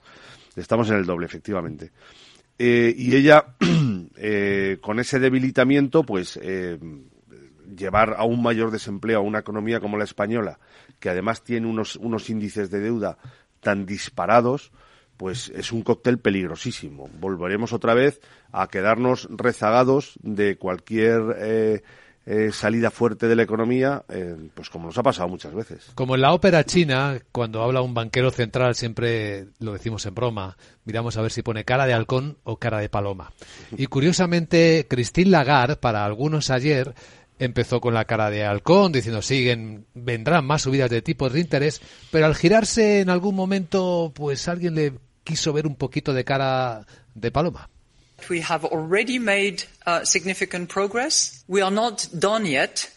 [0.55, 1.91] estamos en el doble, efectivamente.
[2.59, 3.57] Eh, y ella,
[4.17, 6.79] eh, con ese debilitamiento, pues eh,
[7.77, 10.59] llevar a un mayor desempleo a una economía como la española,
[10.99, 13.19] que además tiene unos, unos índices de deuda
[13.61, 14.73] tan disparados,
[15.17, 17.09] pues es un cóctel peligrosísimo.
[17.19, 18.21] Volveremos otra vez
[18.53, 21.83] a quedarnos rezagados de cualquier eh,
[22.29, 25.93] eh, salida fuerte de la economía, eh, pues como nos ha pasado muchas veces.
[25.95, 30.57] Como en la ópera china, cuando habla un banquero central, siempre lo decimos en broma,
[30.85, 33.33] miramos a ver si pone cara de halcón o cara de paloma.
[33.77, 36.97] Y curiosamente, Christine Lagarde, para algunos ayer,
[37.39, 41.81] empezó con la cara de halcón, diciendo siguen, vendrán más subidas de tipos de interés,
[42.11, 44.93] pero al girarse en algún momento, pues alguien le
[45.25, 47.69] quiso ver un poquito de cara de paloma.
[48.31, 51.45] We have already made uh, significant progress.
[51.49, 52.91] We are not done yet.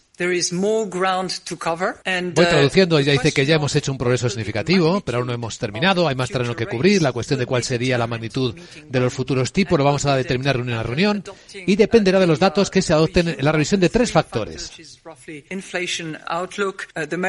[2.05, 5.33] Voy uh, traduciendo, ella dice que ya hemos hecho un progreso significativo, pero aún no
[5.33, 8.55] hemos terminado, hay más terreno que cubrir, la cuestión de cuál sería la magnitud
[8.87, 12.39] de los futuros tipos lo vamos a determinar reunión a reunión y dependerá de los
[12.39, 14.71] datos que se adopten en la revisión de tres factores.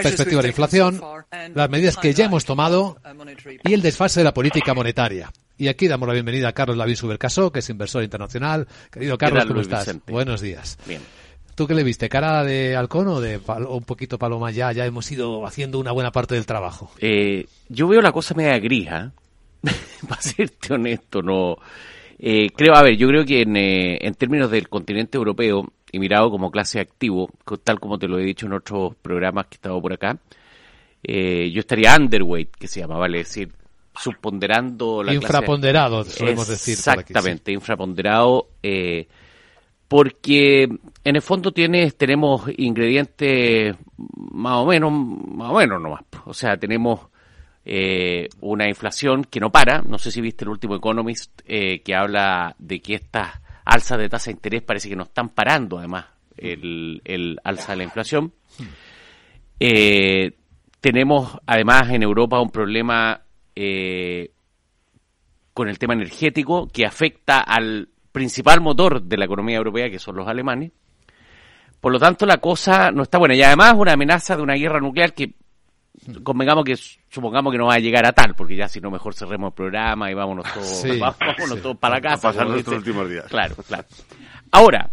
[0.03, 1.01] Perspectiva de inflación,
[1.55, 2.99] las medidas que ya hemos tomado
[3.65, 5.33] y el desfase de la política monetaria.
[5.57, 8.67] Y aquí damos la bienvenida a Carlos Lavín Subercaso, que es inversor internacional.
[8.91, 9.95] Querido Carlos, ¿cómo estás?
[10.07, 10.79] Buenos días.
[10.87, 11.03] Bien.
[11.61, 12.09] ¿Tú qué le viste?
[12.09, 14.73] ¿Cara de halcón o de un poquito paloma ya?
[14.73, 16.91] Ya hemos ido haciendo una buena parte del trabajo.
[17.01, 19.13] Eh, yo veo la cosa media grija.
[19.63, 19.71] ¿eh?
[20.09, 21.59] Para serte honesto, no.
[22.19, 26.31] Eh, creo, a ver, yo creo que en, en términos del continente europeo y mirado
[26.31, 27.29] como clase activo,
[27.63, 30.17] tal como te lo he dicho en otros programas que he estado por acá,
[31.03, 33.53] yo estaría underweight, que se llama, vale decir,
[33.95, 36.73] subponderando la Infraponderado, solemos decir.
[36.73, 38.49] Exactamente, infraponderado.
[38.63, 39.07] Eh,
[39.91, 40.69] porque
[41.03, 46.03] en el fondo tienes, tenemos ingredientes más o menos, más o menos nomás.
[46.27, 47.09] O sea, tenemos
[47.65, 49.83] eh, una inflación que no para.
[49.83, 54.09] No sé si viste el último Economist eh, que habla de que estas alzas de
[54.09, 58.33] tasa de interés parece que no están parando, además, el, el alza de la inflación.
[59.59, 60.37] Eh,
[60.81, 63.23] tenemos, además, en Europa un problema
[65.53, 70.17] con el tema energético que afecta al principal motor de la economía europea, que son
[70.17, 70.73] los alemanes.
[71.81, 73.35] Por lo tanto, la cosa no está buena.
[73.35, 75.35] Y además, una amenaza de una guerra nuclear que
[76.23, 79.15] convengamos que supongamos que no va a llegar a tal, porque ya si no mejor
[79.15, 80.85] cerremos el programa y vámonos todos,
[81.19, 82.29] vámonos todos para la casa.
[82.29, 83.27] A pasar nuestros últimos días.
[83.27, 83.85] Claro, claro.
[84.51, 84.91] Ahora,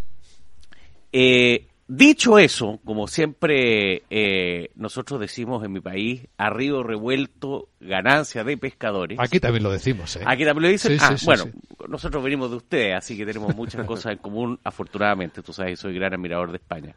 [1.12, 8.44] eh, Dicho eso, como siempre eh, nosotros decimos en mi país, a río revuelto, ganancia
[8.44, 9.18] de pescadores.
[9.22, 10.22] Aquí también lo decimos, ¿eh?
[10.26, 10.98] Aquí también lo dicen.
[11.00, 11.46] ah, bueno,
[11.88, 15.42] nosotros venimos de ustedes, así que tenemos muchas cosas en común, afortunadamente.
[15.42, 16.94] Tú sabes, soy gran admirador de España.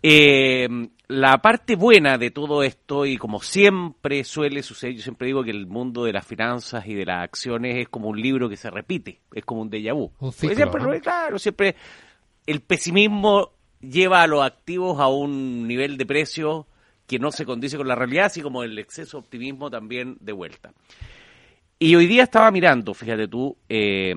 [0.00, 0.68] Eh,
[1.08, 5.50] la parte buena de todo esto, y como siempre suele suceder, yo siempre digo que
[5.50, 8.70] el mundo de las finanzas y de las acciones es como un libro que se
[8.70, 10.12] repite, es como un déjà vu.
[10.20, 11.74] Un ciclo, Claro, siempre
[12.46, 13.53] el pesimismo
[13.90, 16.66] lleva a los activos a un nivel de precio
[17.06, 20.32] que no se condice con la realidad, así como el exceso de optimismo también de
[20.32, 20.72] vuelta.
[21.78, 24.14] Y hoy día estaba mirando, fíjate tú, eh,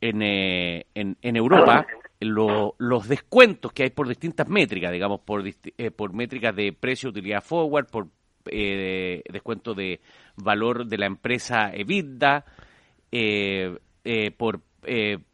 [0.00, 1.86] eh, en, en, Europa,
[2.20, 7.42] los descuentos que hay por distintas métricas, digamos, por, eh, por métricas de precio, utilidad
[7.42, 8.08] forward, por
[8.44, 10.00] descuento de
[10.36, 12.44] valor de la empresa EBITDA,
[14.36, 14.60] por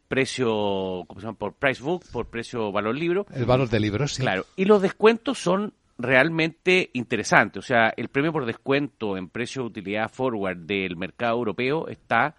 [0.09, 1.37] precio, ¿cómo se llama?
[1.37, 3.25] Por price book, por precio valor libro.
[3.33, 4.21] El valor del libro, sí.
[4.21, 4.45] Claro.
[4.57, 7.63] Y los descuentos son realmente interesantes.
[7.63, 12.35] O sea, el premio por descuento en precio utilidad forward del mercado europeo está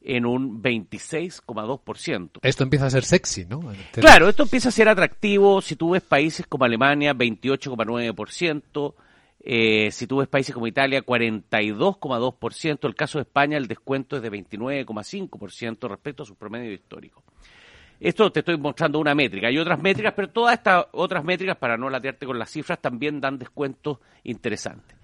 [0.00, 2.40] en un 26,2%.
[2.42, 3.60] Esto empieza a ser sexy, ¿no?
[3.92, 5.60] Claro, esto empieza a ser atractivo.
[5.60, 8.94] Si tú ves países como Alemania, 28,9%.
[9.44, 12.86] Eh, si tú ves países como Italia, 42,2%.
[12.86, 17.24] El caso de España, el descuento es de 29,5% respecto a su promedio histórico.
[17.98, 19.48] Esto te estoy mostrando una métrica.
[19.48, 23.20] Hay otras métricas, pero todas estas otras métricas, para no latearte con las cifras, también
[23.20, 24.96] dan descuentos interesantes.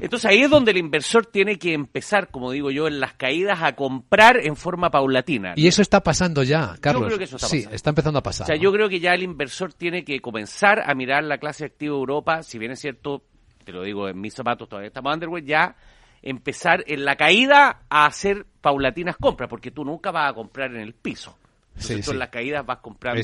[0.00, 3.62] Entonces ahí es donde el inversor tiene que empezar, como digo yo, en las caídas
[3.62, 5.52] a comprar en forma paulatina.
[5.54, 7.02] Y eso está pasando ya, Carlos.
[7.02, 8.46] Yo creo que eso está sí, está empezando a pasar.
[8.46, 11.66] O sea, yo creo que ya el inversor tiene que comenzar a mirar la clase
[11.66, 13.22] activa Europa, si bien es cierto,
[13.62, 15.76] te lo digo en mis zapatos, todavía estamos underweight, ya
[16.22, 20.80] empezar en la caída a hacer paulatinas compras, porque tú nunca vas a comprar en
[20.80, 21.36] el piso.
[21.74, 23.22] Entonces, en las caídas vas comprando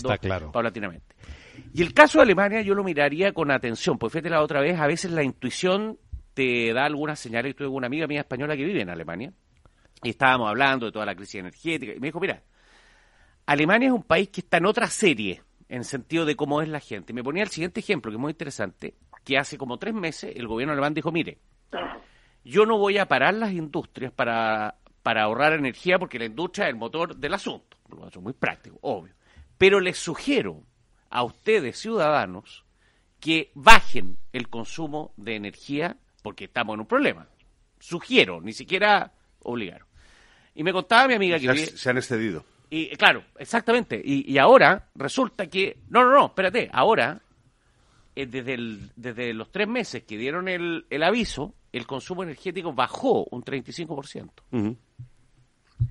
[0.52, 1.14] paulatinamente.
[1.74, 4.78] Y el caso de Alemania yo lo miraría con atención, porque fíjate la otra vez,
[4.78, 5.98] a veces la intuición
[6.34, 7.54] te da algunas señales.
[7.56, 9.32] Tuve una amiga mía española que vive en Alemania
[10.02, 12.42] y estábamos hablando de toda la crisis energética y me dijo, mira,
[13.46, 16.80] Alemania es un país que está en otra serie en sentido de cómo es la
[16.80, 17.12] gente.
[17.12, 18.94] Me ponía el siguiente ejemplo, que es muy interesante,
[19.28, 21.36] que hace como tres meses el gobierno alemán dijo, mire,
[22.44, 26.70] yo no voy a parar las industrias para, para ahorrar energía porque la industria es
[26.70, 27.76] el motor del asunto.
[27.92, 29.12] Eso es muy práctico, obvio.
[29.58, 30.62] Pero les sugiero
[31.10, 32.64] a ustedes, ciudadanos,
[33.20, 37.28] que bajen el consumo de energía porque estamos en un problema.
[37.80, 39.86] Sugiero, ni siquiera obligaron.
[40.54, 41.66] Y me contaba mi amiga que...
[41.66, 42.46] Se, han excedido.
[42.70, 44.00] Y claro, exactamente.
[44.02, 45.80] Y, y, ahora resulta que...
[45.90, 46.70] No, no, no, espérate.
[46.72, 47.20] Ahora
[48.22, 52.72] eh, desde, el, desde los tres meses que dieron el, el aviso, el consumo energético
[52.72, 54.30] bajó un 35%.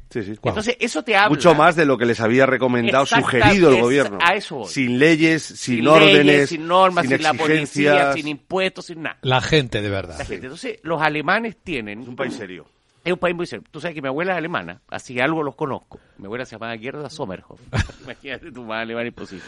[0.10, 0.32] Sí, sí.
[0.44, 1.30] Entonces, eso te habla.
[1.30, 4.18] Mucho más de lo que les había recomendado, sugerido el es- gobierno.
[4.22, 4.68] a eso voy.
[4.68, 8.14] Sin leyes, sin, Sin órdenes, leyes, sin normas, sin sin, la policía, exigencias.
[8.16, 9.18] sin impuestos, sin nada.
[9.22, 10.18] La gente, de verdad.
[10.20, 10.46] La gente.
[10.48, 12.00] Entonces, los alemanes tienen...
[12.00, 12.66] un país serio.
[13.08, 13.64] Es un país muy serio.
[13.72, 16.00] Tú sabes que mi abuela es alemana, así que algo los conozco.
[16.18, 17.60] Mi abuela se llamaba Gerda Sommerhoff.
[18.04, 19.44] Imagínate tu madre alemana imposible.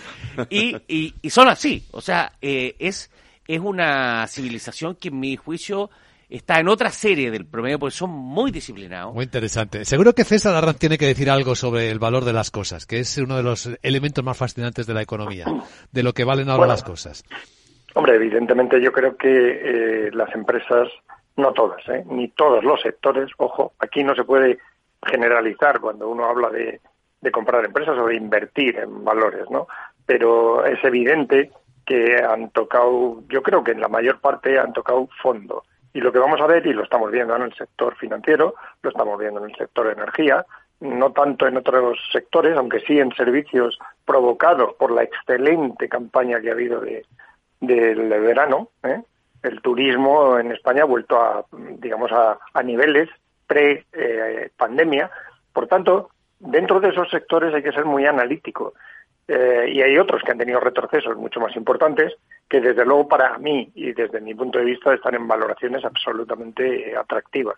[0.50, 1.84] Y, y, y son así.
[1.92, 3.12] O sea, eh, es,
[3.48, 5.90] es una civilización que en mi juicio
[6.30, 9.14] está en otra serie del promedio porque son muy disciplinados.
[9.14, 9.84] Muy interesante.
[9.84, 13.00] Seguro que César Arranz tiene que decir algo sobre el valor de las cosas, que
[13.00, 15.46] es uno de los elementos más fascinantes de la economía,
[15.92, 16.74] de lo que valen ahora Bueno.
[16.74, 17.26] las cosas.
[17.96, 19.28] Hombre, evidentemente yo creo que
[20.08, 20.88] eh, las empresas,
[21.40, 22.04] no todas, ¿eh?
[22.08, 24.60] ni todos los sectores, ojo, aquí no se puede
[25.06, 26.82] generalizar cuando uno habla de,
[27.22, 29.68] de comprar empresas o de invertir en valores, ¿no?
[30.06, 31.52] Pero es evidente
[31.86, 35.64] que han tocado, yo creo que en la mayor parte han tocado fondo.
[35.94, 38.90] Y lo que vamos a ver, y lo estamos viendo en el sector financiero, lo
[38.90, 40.46] estamos viendo en el sector energía,
[40.82, 46.50] no tanto en otros sectores, aunque sí en servicios provocados por la excelente campaña que
[46.50, 47.06] ha habido de,
[47.60, 49.02] del verano, ¿eh?
[49.44, 51.46] El turismo en España ha vuelto a,
[51.78, 53.10] digamos, a, a niveles
[53.48, 55.10] pre-pandemia.
[55.54, 56.10] Por tanto,
[56.40, 58.74] dentro de esos sectores hay que ser muy analítico.
[59.28, 62.14] Eh, y hay otros que han tenido retrocesos mucho más importantes
[62.50, 66.92] que, desde luego, para mí y desde mi punto de vista, están en valoraciones absolutamente
[66.92, 67.58] eh, atractivas.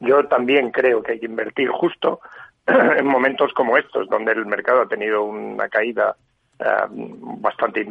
[0.00, 2.20] Yo también creo que hay que invertir justo
[2.66, 6.16] en momentos como estos, donde el mercado ha tenido una caída
[6.58, 7.86] eh, bastante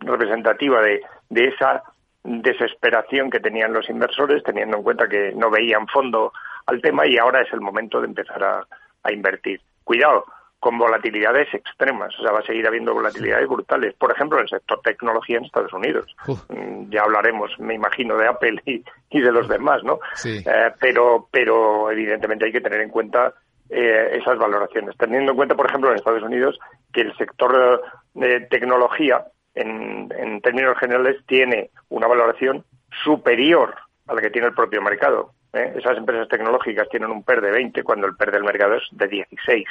[0.00, 1.82] representativa de esa
[2.24, 6.32] desesperación que tenían los inversores, teniendo en cuenta que no veían fondo
[6.66, 8.66] al tema y ahora es el momento de empezar a,
[9.02, 9.60] a invertir.
[9.84, 10.24] Cuidado,
[10.60, 13.94] con volatilidades extremas, o sea, va a seguir habiendo volatilidades brutales.
[13.94, 16.06] Por ejemplo, en el sector tecnología en Estados Unidos.
[16.48, 19.98] Mm, Ya hablaremos, me imagino, de Apple y, y de los demás, ¿no?
[20.14, 20.38] Sí.
[20.46, 23.34] Eh, pero, pero evidentemente hay que tener en cuenta
[23.70, 24.96] eh, esas valoraciones.
[24.96, 26.56] Teniendo en cuenta, por ejemplo, en Estados Unidos,
[26.92, 27.82] que el sector
[28.14, 32.64] eh, de tecnología, en, términos generales, tiene una valoración
[33.04, 33.74] superior
[34.06, 35.32] a la que tiene el propio mercado.
[35.52, 35.74] ¿eh?
[35.76, 39.08] Esas empresas tecnológicas tienen un PER de 20 cuando el PER del mercado es de
[39.08, 39.66] 16.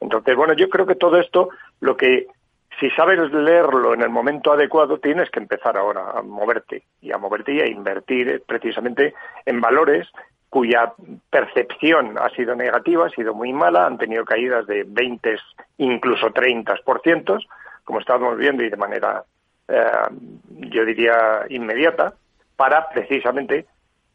[0.00, 1.48] Entonces, bueno, yo creo que todo esto,
[1.80, 2.26] lo que
[2.80, 7.18] si sabes leerlo en el momento adecuado, tienes que empezar ahora a moverte y a
[7.18, 9.14] moverte y a invertir eh, precisamente
[9.46, 10.08] en valores
[10.50, 10.92] cuya
[11.30, 15.36] percepción ha sido negativa, ha sido muy mala, han tenido caídas de 20,
[15.78, 17.44] incluso 30%,
[17.84, 19.24] como estamos viendo y de manera,
[19.68, 19.86] eh,
[20.48, 22.14] yo diría, inmediata,
[22.56, 23.66] para precisamente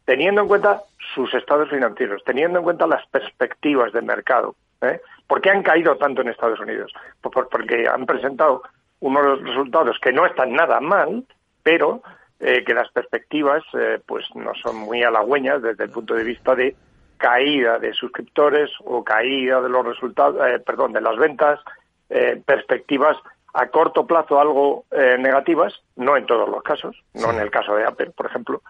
[0.04, 0.82] teniendo en cuenta
[1.14, 4.56] sus estados financieros, teniendo en cuenta las perspectivas de mercado.
[4.82, 5.00] ¿eh?
[5.28, 6.92] ¿Por qué han caído tanto en Estados Unidos?
[7.20, 8.62] Pues por- porque han presentado
[9.00, 11.24] unos resultados que no están nada mal,
[11.62, 12.02] pero
[12.40, 16.54] eh, que las perspectivas eh, pues no son muy halagüeñas desde el punto de vista
[16.54, 16.74] de
[17.18, 21.60] caída de suscriptores o caída de los resultados, eh, perdón, de las ventas,
[22.08, 23.16] eh, perspectivas
[23.52, 27.74] a corto plazo algo eh, negativas, no en todos los casos, no en el caso
[27.74, 28.62] de Apple, por ejemplo,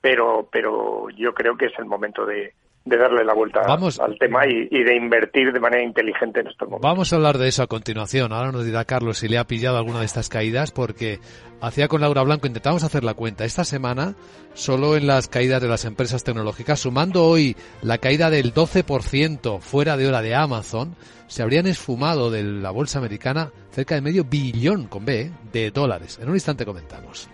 [0.00, 2.54] pero pero yo creo que es el momento de,
[2.84, 3.98] de darle la vuelta Vamos.
[3.98, 6.90] al tema y, y de invertir de manera inteligente en estos momentos.
[6.90, 8.32] Vamos a hablar de eso a continuación.
[8.32, 11.18] Ahora nos dirá Carlos si le ha pillado alguna de estas caídas, porque
[11.62, 13.44] hacía con Laura Blanco, intentamos hacer la cuenta.
[13.44, 14.14] Esta semana,
[14.52, 19.96] solo en las caídas de las empresas tecnológicas, sumando hoy la caída del 12% fuera
[19.96, 20.94] de hora de Amazon,
[21.26, 25.30] se habrían esfumado de la bolsa americana cerca de medio billón, con B, ¿eh?
[25.52, 26.18] de dólares.
[26.20, 27.28] En un instante comentamos.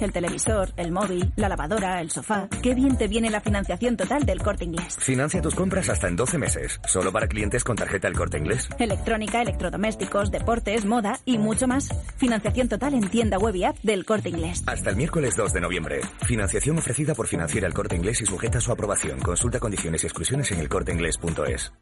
[0.00, 2.48] El televisor, el móvil, la lavadora, el sofá.
[2.62, 4.96] Qué bien te viene la financiación total del corte inglés.
[4.98, 8.68] Financia tus compras hasta en 12 meses, solo para clientes con tarjeta El Corte Inglés.
[8.78, 11.88] Electrónica, electrodomésticos, deportes, moda y mucho más.
[12.16, 14.62] Financiación total en tienda web y app del corte inglés.
[14.66, 16.00] Hasta el miércoles 2 de noviembre.
[16.26, 19.18] Financiación ofrecida por Financiera El Corte Inglés y sujeta a su aprobación.
[19.20, 21.72] Consulta condiciones y exclusiones en elcorteinglés.es.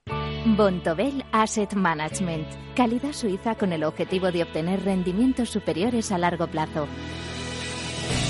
[0.46, 2.46] Bontobel Asset Management.
[2.76, 6.86] Calidad suiza con el objetivo de obtener rendimientos superiores a largo plazo.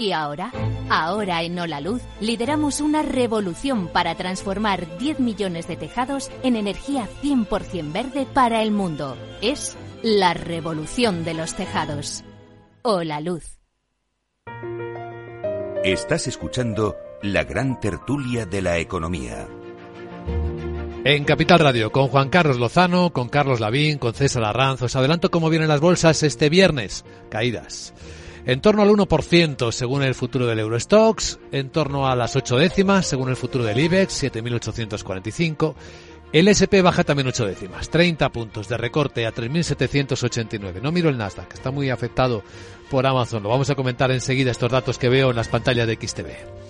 [0.00, 0.50] Y ahora,
[0.92, 7.08] Ahora en Hola Luz lideramos una revolución para transformar 10 millones de tejados en energía
[7.22, 9.16] 100% verde para el mundo.
[9.40, 12.24] Es la revolución de los tejados.
[12.82, 13.60] Hola Luz.
[15.84, 19.46] Estás escuchando la gran tertulia de la economía.
[21.04, 25.30] En Capital Radio, con Juan Carlos Lozano, con Carlos Lavín, con César Arranz, os adelanto
[25.30, 27.04] cómo vienen las bolsas este viernes.
[27.28, 27.94] Caídas
[28.46, 33.06] en torno al 1% según el futuro del Eurostox, en torno a las 8 décimas
[33.06, 35.74] según el futuro del IBEX, 7.845.
[36.32, 40.80] El SP baja también 8 décimas, 30 puntos de recorte a 3.789.
[40.80, 42.44] No miro el Nasdaq, está muy afectado
[42.88, 43.42] por Amazon.
[43.42, 46.69] Lo vamos a comentar enseguida estos datos que veo en las pantallas de XTV.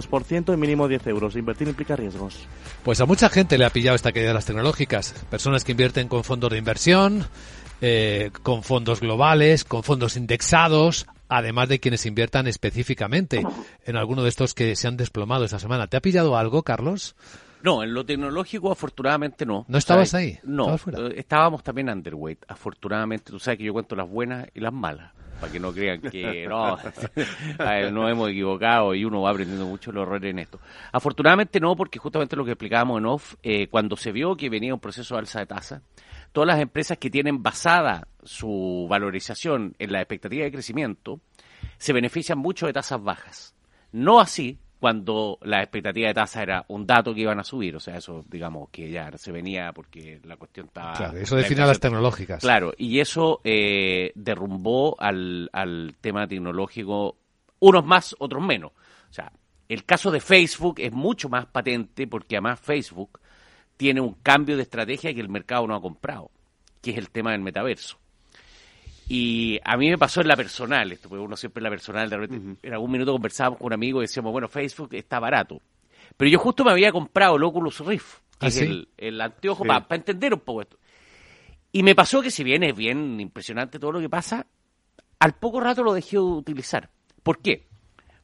[0.07, 1.35] y mínimo 10 euros.
[1.35, 2.47] Invertir implica riesgos.
[2.83, 5.13] Pues a mucha gente le ha pillado esta caída de las tecnológicas.
[5.29, 7.25] Personas que invierten con fondos de inversión,
[7.81, 13.43] eh, con fondos globales, con fondos indexados, además de quienes inviertan específicamente
[13.85, 15.87] en alguno de estos que se han desplomado esta semana.
[15.87, 17.15] ¿Te ha pillado algo, Carlos?
[17.63, 19.65] No, en lo tecnológico afortunadamente no.
[19.67, 20.39] ¿No estabas ahí?
[20.43, 20.79] No, eh,
[21.15, 22.43] estábamos también underweight.
[22.47, 25.11] Afortunadamente, tú sabes que yo cuento las buenas y las malas
[25.41, 26.77] para que no crean que no,
[27.91, 30.59] nos hemos equivocado y uno va aprendiendo mucho los errores en esto.
[30.91, 34.73] Afortunadamente no, porque justamente lo que explicábamos en off, eh, cuando se vio que venía
[34.73, 35.81] un proceso de alza de tasa,
[36.31, 41.19] todas las empresas que tienen basada su valorización en la expectativa de crecimiento,
[41.77, 43.55] se benefician mucho de tasas bajas.
[43.91, 47.79] No así cuando la expectativa de tasa era un dato que iban a subir, o
[47.79, 50.93] sea, eso digamos que ya se venía porque la cuestión estaba...
[50.93, 52.41] Claro, eso define a las tecnológicas.
[52.41, 57.15] Claro, y eso eh, derrumbó al, al tema tecnológico
[57.59, 58.71] unos más, otros menos.
[58.71, 59.31] O sea,
[59.69, 63.19] el caso de Facebook es mucho más patente porque además Facebook
[63.77, 66.31] tiene un cambio de estrategia que el mercado no ha comprado,
[66.81, 67.99] que es el tema del metaverso.
[69.07, 72.09] Y a mí me pasó en la personal, esto, porque uno siempre en la personal,
[72.09, 75.61] de repente, en algún minuto conversábamos con un amigo y decíamos, bueno, Facebook está barato.
[76.17, 78.61] Pero yo justo me había comprado el Oculus Rift, que ¿Ah, es
[78.97, 80.77] el, anteojo, para entender un poco esto.
[81.71, 84.45] Y me pasó que si bien es bien impresionante todo lo que pasa,
[85.19, 86.89] al poco rato lo dejé de utilizar.
[87.23, 87.67] ¿Por qué?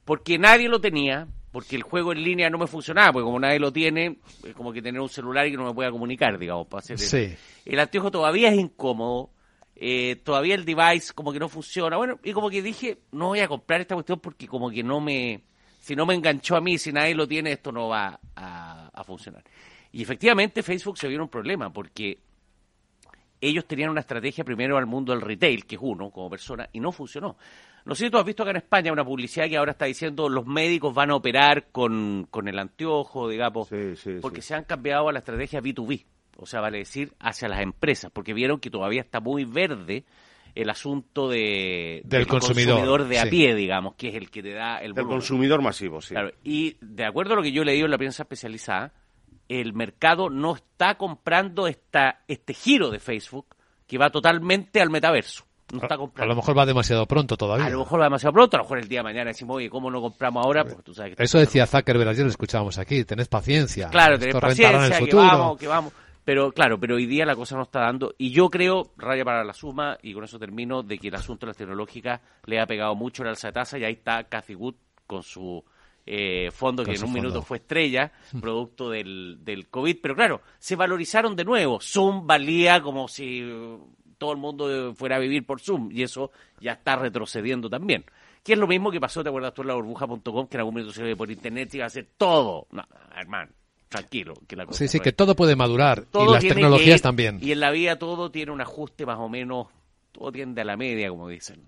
[0.03, 3.59] Porque nadie lo tenía, porque el juego en línea no me funcionaba, porque como nadie
[3.59, 6.67] lo tiene, es como que tener un celular y que no me pueda comunicar, digamos,
[6.67, 7.35] para hacer sí.
[7.65, 9.31] el anteojo todavía es incómodo,
[9.79, 11.97] eh, todavía el device como que no funciona.
[11.97, 14.99] Bueno, y como que dije, no voy a comprar esta cuestión porque como que no
[14.99, 15.43] me,
[15.79, 19.43] si no me enganchó a mí, si nadie lo tiene, esto no va a, funcionar.
[19.91, 22.19] Y efectivamente Facebook se vio un problema porque
[23.39, 26.79] ellos tenían una estrategia primero al mundo del retail, que es uno como persona, y
[26.79, 27.37] no funcionó.
[27.85, 30.27] No sé si tú has visto acá en España una publicidad que ahora está diciendo
[30.27, 33.69] los médicos van a operar con, con el anteojo, digamos,
[34.21, 36.03] porque se han cambiado a la estrategia B2B
[36.37, 40.05] o sea, vale decir, hacia las empresas, porque vieron que todavía está muy verde
[40.55, 44.79] el asunto de, del, consumidor, de a pie, digamos, que es el que te da
[44.79, 46.15] el Del consumidor masivo, sí.
[46.43, 48.91] y de acuerdo a lo que yo he leído en la prensa especializada,
[49.47, 53.45] el mercado no está comprando esta, este giro de Facebook
[53.85, 55.45] que va totalmente al metaverso.
[55.71, 56.31] No está comprando.
[56.31, 57.65] A lo mejor va demasiado pronto todavía.
[57.65, 59.69] A lo mejor va demasiado pronto, a lo mejor el día de mañana decimos, oye,
[59.69, 60.63] ¿cómo no compramos ahora?
[60.63, 63.89] Pues tú sabes Eso decía Zuckerberg ayer, lo escuchábamos aquí, tenés paciencia.
[63.89, 65.93] Claro, tenés paciencia, que vamos, que vamos.
[66.27, 68.13] Pero claro, pero hoy día la cosa no está dando.
[68.17, 71.45] Y yo creo, raya para la suma, y con eso termino, de que el asunto
[71.45, 74.53] de las tecnológicas le ha pegado mucho la alza de tasa y ahí está Cathy
[74.53, 74.75] Wood
[75.05, 75.63] con su
[76.05, 78.11] eh, fondo que en un minuto fue estrella,
[78.41, 79.99] producto del, del COVID.
[80.01, 81.79] Pero claro, se valorizaron de nuevo.
[81.79, 83.49] Zoom valía como si
[84.17, 88.03] todo el mundo fuera a vivir por Zoom y eso ya está retrocediendo también.
[88.43, 90.47] Que es lo mismo que pasó, ¿te acuerdas tú en la burbuja.com?
[90.47, 92.67] Que en algún momento se ve por internet y iba a hacer todo.
[92.71, 92.83] No,
[93.15, 93.56] hermano
[93.89, 94.33] tranquilo.
[94.47, 97.39] Que la sí, sí, que todo puede madurar y las tecnologías también.
[97.41, 99.67] Y en la vida todo tiene un ajuste más o menos,
[100.11, 101.61] todo tiende a la media, como dicen.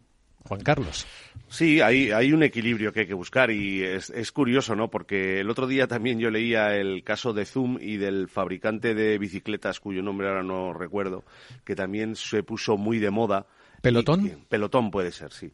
[0.46, 1.06] Juan Carlos.
[1.50, 4.90] Sí, hay, hay un equilibrio que hay que buscar y es, es, curioso, ¿no?
[4.90, 9.18] Porque el otro día también yo leía el caso de Zoom y del fabricante de
[9.18, 11.24] bicicletas, cuyo nombre ahora no recuerdo,
[11.66, 13.48] que también se puso muy de moda.
[13.82, 14.46] ¿Pelotón?
[14.48, 15.52] pelotón puede ser, sí.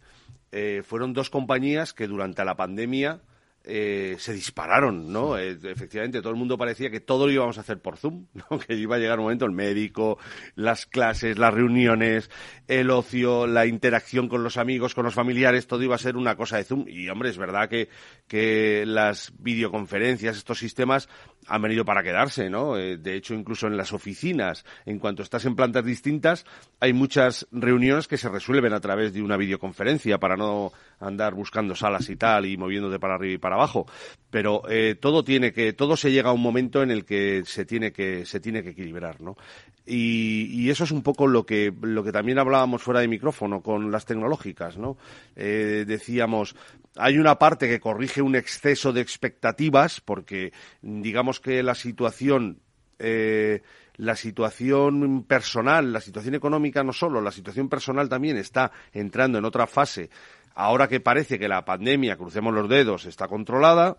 [0.51, 3.21] Eh, fueron dos compañías que durante la pandemia
[3.67, 5.37] eh, se dispararon, ¿no?
[5.37, 8.59] Eh, efectivamente, todo el mundo parecía que todo lo íbamos a hacer por Zoom, ¿no?
[8.59, 10.19] Que iba a llegar un momento el médico,
[10.55, 12.29] las clases, las reuniones,
[12.67, 16.35] el ocio, la interacción con los amigos, con los familiares, todo iba a ser una
[16.35, 16.85] cosa de Zoom.
[16.87, 17.89] Y, hombre, es verdad que,
[18.27, 21.09] que las videoconferencias, estos sistemas,
[21.47, 22.77] han venido para quedarse, ¿no?
[22.77, 26.45] Eh, de hecho, incluso en las oficinas, en cuanto estás en plantas distintas,
[26.79, 31.75] hay muchas reuniones que se resuelven a través de una videoconferencia para no andar buscando
[31.75, 33.85] salas y tal y moviéndote para arriba y para abajo.
[34.29, 37.65] Pero eh, todo tiene que, todo se llega a un momento en el que se
[37.65, 39.35] tiene que, se tiene que equilibrar, ¿no?
[39.85, 43.61] Y, y eso es un poco lo que, lo que también hablábamos fuera de micrófono
[43.61, 44.97] con las tecnológicas, ¿no?
[45.35, 46.55] Eh, decíamos,
[46.95, 52.59] hay una parte que corrige un exceso de expectativas porque digamos que la situación
[52.99, 53.61] eh,
[53.97, 59.45] la situación personal, la situación económica no solo, la situación personal también está entrando en
[59.45, 60.09] otra fase
[60.55, 63.97] Ahora que parece que la pandemia, crucemos los dedos, está controlada,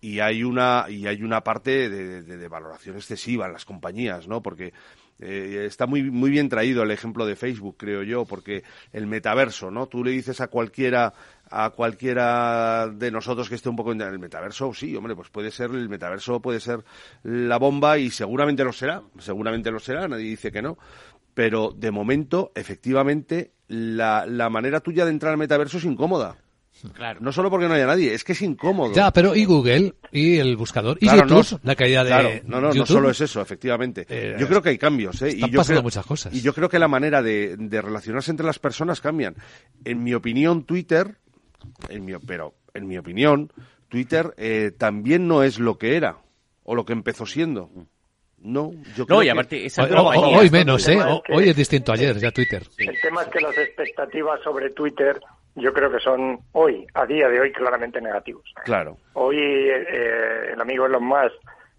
[0.00, 4.42] y hay una y hay una parte de, valoración excesiva en las compañías, ¿no?
[4.42, 4.72] Porque
[5.18, 9.70] eh, está muy muy bien traído el ejemplo de Facebook, creo yo, porque el metaverso,
[9.70, 9.86] ¿no?
[9.88, 11.12] Tú le dices a cualquiera
[11.50, 15.50] a cualquiera de nosotros que esté un poco en el metaverso, sí, hombre, pues puede
[15.50, 16.82] ser el metaverso puede ser
[17.22, 20.78] la bomba y seguramente lo será, seguramente lo será, nadie dice que no,
[21.34, 26.36] pero de momento, efectivamente, la, la manera tuya de entrar al metaverso es incómoda.
[26.94, 27.20] Claro.
[27.20, 28.94] No solo porque no haya nadie, es que es incómodo.
[28.94, 29.94] Ya, pero ¿y Google?
[30.10, 30.96] ¿Y el buscador?
[31.00, 31.60] ¿Y YouTube?
[31.62, 34.06] la caída de no, no, no solo es eso, efectivamente.
[34.08, 35.28] Eh, yo creo que hay cambios, ¿eh?
[35.28, 36.34] Están y yo pasando creo, muchas cosas.
[36.34, 39.36] Y yo creo que la manera de, de relacionarse entre las personas cambian.
[39.84, 41.18] En mi opinión, Twitter,
[41.90, 43.52] en mi, pero en mi opinión,
[43.88, 46.18] Twitter eh, también no es lo que era,
[46.64, 47.70] o lo que empezó siendo.
[48.42, 50.94] No, yo creo No, y que- aparte, esa Hoy, hoy- hoy menos, ¿eh?
[50.98, 52.62] Es que- Hoy es distinto a ayer, ya Twitter.
[52.78, 55.20] El tema es que las expectativas sobre Twitter
[55.56, 58.44] yo creo que son hoy, a día de hoy, claramente negativos.
[58.64, 58.96] Claro.
[59.14, 61.34] Hoy eh, el amigo Elon Musk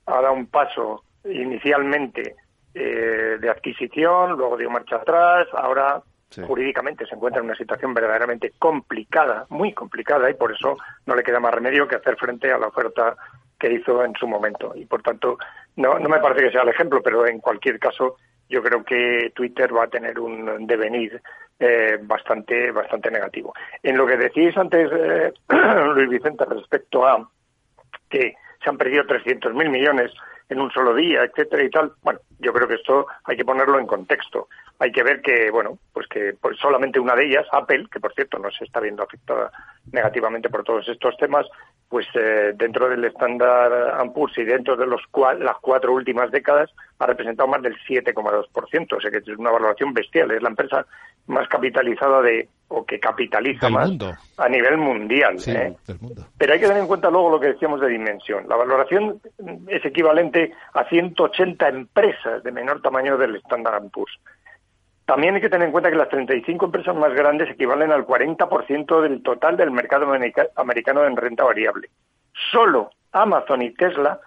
[0.06, 2.36] ha dado un paso inicialmente
[2.74, 6.42] eh, de adquisición, luego dio marcha atrás, ahora Sí.
[6.48, 11.24] jurídicamente se encuentra en una situación verdaderamente complicada, muy complicada, y por eso no le
[11.24, 13.18] queda más remedio que hacer frente a la oferta
[13.60, 14.72] que hizo en su momento.
[14.74, 15.38] Y por tanto,
[15.76, 18.18] no, no me parece que sea el ejemplo, pero en cualquier caso,
[18.50, 21.22] yo creo que Twitter va a tener un devenir
[21.60, 23.54] eh, bastante, bastante negativo.
[23.84, 25.32] En lo que decís antes, eh,
[25.96, 27.30] Luis Vicente, respecto a
[28.10, 30.12] que se han perdido 300.000 millones
[30.50, 31.94] en un solo día, etcétera y tal.
[32.02, 34.50] Bueno, yo creo que esto hay que ponerlo en contexto.
[34.80, 38.14] Hay que ver que, bueno, pues que pues solamente una de ellas, Apple, que por
[38.14, 39.52] cierto no se está viendo afectada
[39.92, 41.46] negativamente por todos estos temas,
[41.90, 43.72] pues eh, dentro del estándar
[44.14, 46.70] Poor's y dentro de los cua- las cuatro últimas décadas
[47.00, 50.32] ha representado más del 7,2%, o sea que es una valoración bestial.
[50.32, 50.86] Es la empresa
[51.28, 54.14] más capitalizada de o que capitaliza Del más mundo.
[54.38, 55.38] a nivel mundial.
[55.40, 55.76] Sí, ¿eh?
[55.88, 56.26] del mundo.
[56.38, 58.48] Pero hay que tener en cuenta luego lo que decíamos de dimensión.
[58.48, 59.20] La valoración
[59.68, 64.14] es equivalente a 180 empresas de menor tamaño del Standard Poor's.
[65.12, 69.02] También hay que tener en cuenta que las 35 empresas más grandes equivalen al 40%
[69.02, 71.90] del total del mercado america- americano en renta variable.
[72.50, 74.22] Solo Amazon y Tesla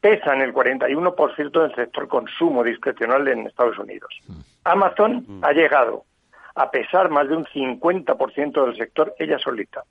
[0.00, 4.08] pesan el 41% del sector consumo discrecional en Estados Unidos.
[4.64, 6.04] Amazon ha llegado
[6.54, 9.82] a pesar más de un 50% del sector ella solita.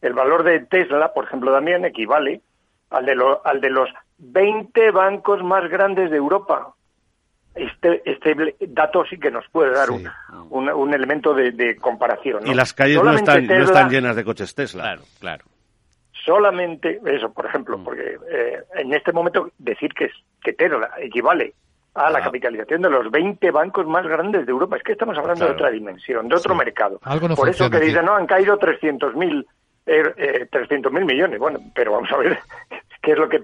[0.00, 2.40] El valor de Tesla, por ejemplo, también equivale
[2.88, 6.72] al de, lo- al de los 20 bancos más grandes de Europa.
[7.54, 10.08] Este, este dato sí que nos puede dar un,
[10.50, 12.44] un- un elemento de, de comparación.
[12.44, 12.50] ¿no?
[12.50, 14.82] Y las calles no están, no están llenas de coches Tesla.
[14.84, 15.44] Claro, claro.
[16.24, 21.54] solamente eso, por ejemplo, porque eh, en este momento decir que, es, que Tesla equivale
[21.94, 25.40] a la capitalización de los 20 bancos más grandes de Europa, es que estamos hablando
[25.40, 25.52] Claro.
[25.52, 26.98] de otra dimensión, de otro mercado.
[27.02, 29.44] Algo no por eso que dicen, no, han caído 300.000
[29.84, 31.38] eh, eh, 300.000 millones.
[31.38, 32.38] Bueno, pero vamos a ver
[33.02, 33.40] qué es lo que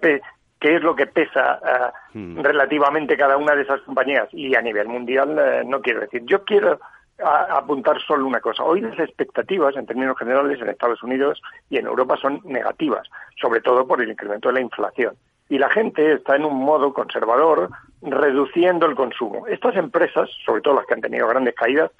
[0.60, 4.88] qué es lo que pesa ah, relativamente cada una de esas compañías y a nivel
[4.88, 6.22] mundial eh, no quiero decir.
[6.26, 6.80] Yo quiero
[7.22, 8.64] a- apuntar solo una cosa.
[8.64, 11.40] Hoy las expectativas, en términos generales, en Estados Unidos
[11.70, 13.08] y en Europa son negativas,
[13.40, 15.14] sobre todo por el incremento de la inflación.
[15.48, 17.70] Y la gente está en un modo conservador,
[18.02, 19.46] reduciendo el consumo.
[19.46, 21.90] Estas empresas, sobre todo las que han tenido grandes caídas,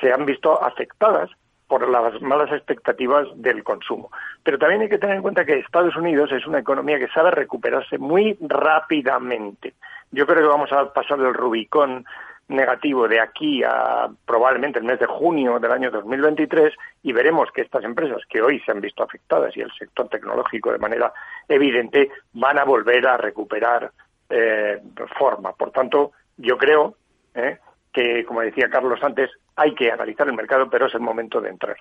[0.00, 1.30] se han visto afectadas
[1.74, 4.08] por las malas expectativas del consumo.
[4.44, 7.32] Pero también hay que tener en cuenta que Estados Unidos es una economía que sabe
[7.32, 9.74] recuperarse muy rápidamente.
[10.12, 12.04] Yo creo que vamos a pasar del Rubicón
[12.46, 16.72] negativo de aquí a probablemente el mes de junio del año 2023
[17.02, 20.70] y veremos que estas empresas que hoy se han visto afectadas y el sector tecnológico
[20.70, 21.12] de manera
[21.48, 23.90] evidente van a volver a recuperar
[24.30, 24.80] eh,
[25.18, 25.52] forma.
[25.54, 26.94] Por tanto, yo creo
[27.34, 27.58] eh,
[27.94, 31.48] que, como decía Carlos antes, hay que analizar el mercado, pero es el momento de
[31.50, 31.76] entrar.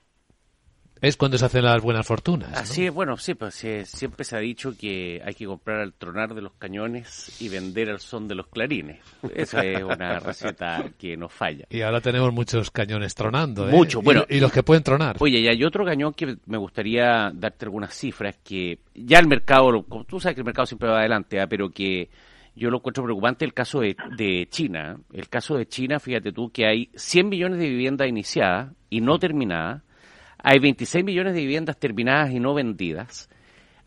[1.01, 2.49] Es cuando se hacen las buenas fortunas.
[2.51, 2.57] ¿no?
[2.57, 5.91] Así es, bueno, sí, pues sí, siempre se ha dicho que hay que comprar al
[5.93, 9.01] tronar de los cañones y vender al son de los clarines.
[9.35, 11.65] Esa es una receta que nos falla.
[11.69, 13.67] Y ahora tenemos muchos cañones tronando.
[13.67, 13.71] ¿eh?
[13.73, 14.23] Mucho, Y- bueno.
[14.29, 15.17] Y, los que pueden tronar.
[15.19, 19.71] Oye, y hay otro cañón que me gustaría darte algunas cifras que ya el mercado,
[19.73, 21.47] lo- como tú sabes que el mercado siempre va adelante, ¿ah?
[21.47, 22.07] pero que
[22.55, 24.97] yo lo encuentro preocupante el caso de, de China.
[25.11, 29.17] El caso de China, fíjate tú, que hay 100 millones de viviendas iniciadas y no
[29.19, 29.81] terminadas.
[30.37, 33.29] Hay 26 millones de viviendas terminadas y no vendidas.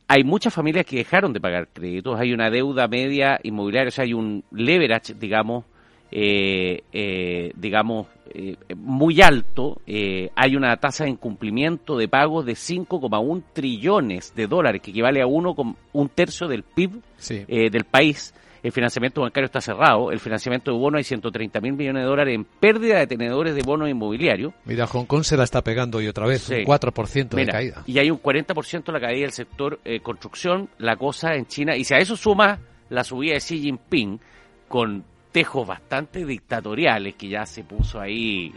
[0.08, 2.18] Hay muchas familias que dejaron de pagar créditos.
[2.18, 5.64] Hay una deuda media inmobiliaria, o sea, hay un leverage, digamos,
[6.12, 9.80] eh, eh, digamos, eh, muy alto.
[9.86, 15.20] Eh, hay una tasa de incumplimiento de pagos de 5,1 trillones de dólares, que equivale
[15.20, 17.44] a uno con un tercio del PIB Sí.
[17.48, 18.32] eh, del país.
[18.62, 20.10] El financiamiento bancario está cerrado.
[20.10, 23.62] El financiamiento de bonos hay 130 mil millones de dólares en pérdida de tenedores de
[23.62, 24.52] bonos inmobiliarios.
[24.64, 26.54] Mira, Hong Kong se la está pegando hoy otra vez, Sí.
[26.54, 27.82] un 4% de Mira, caída.
[27.86, 31.76] Y hay un 40% de la caída del sector eh, construcción, la cosa en China.
[31.76, 34.20] Y si a eso suma la subida de Xi Jinping
[34.68, 38.52] con tejos bastante dictatoriales que ya se puso ahí.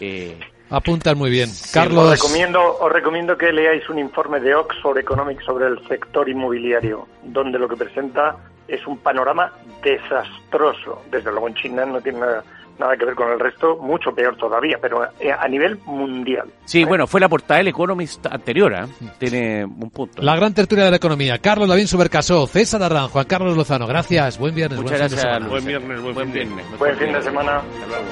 [0.00, 0.38] Eh,
[0.72, 1.50] Apuntan muy bien.
[1.50, 6.28] Os Carlos, recomiendo, os recomiendo que leáis un informe de Oxford Economics sobre el sector
[6.28, 9.52] inmobiliario, donde lo que presenta es un panorama
[9.82, 11.02] desastroso.
[11.10, 12.42] Desde luego en China no tiene nada,
[12.78, 16.48] nada que ver con el resto, mucho peor todavía, pero eh, a nivel mundial.
[16.64, 18.74] sí, bueno, fue la portada del Economist anterior.
[18.74, 18.86] ¿ah?
[19.18, 20.22] Tiene un punto.
[20.22, 21.38] la gran tertulia de la economía.
[21.38, 23.86] Carlos Lavín Supercasó, César Arran, Juan Carlos Lozano.
[23.86, 24.38] Gracias.
[24.38, 24.80] Buen viernes.
[24.80, 25.32] Muchas buen fin de gracias.
[25.34, 25.48] semana.
[25.48, 26.78] Buen viernes, buen, Buen fin viernes.
[26.78, 27.56] Buen fin de semana.
[27.58, 28.04] Hasta luego.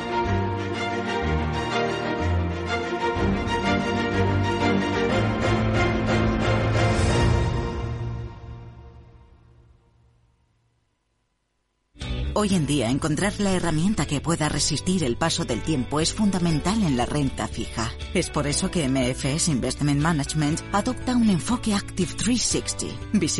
[12.32, 16.80] Hoy en día, encontrar la herramienta que pueda resistir el paso del tiempo es fundamental
[16.84, 17.90] en la renta fija.
[18.14, 22.86] Es por eso que MFS Investment Management adopta un enfoque Active 360.
[23.14, 23.30] Visita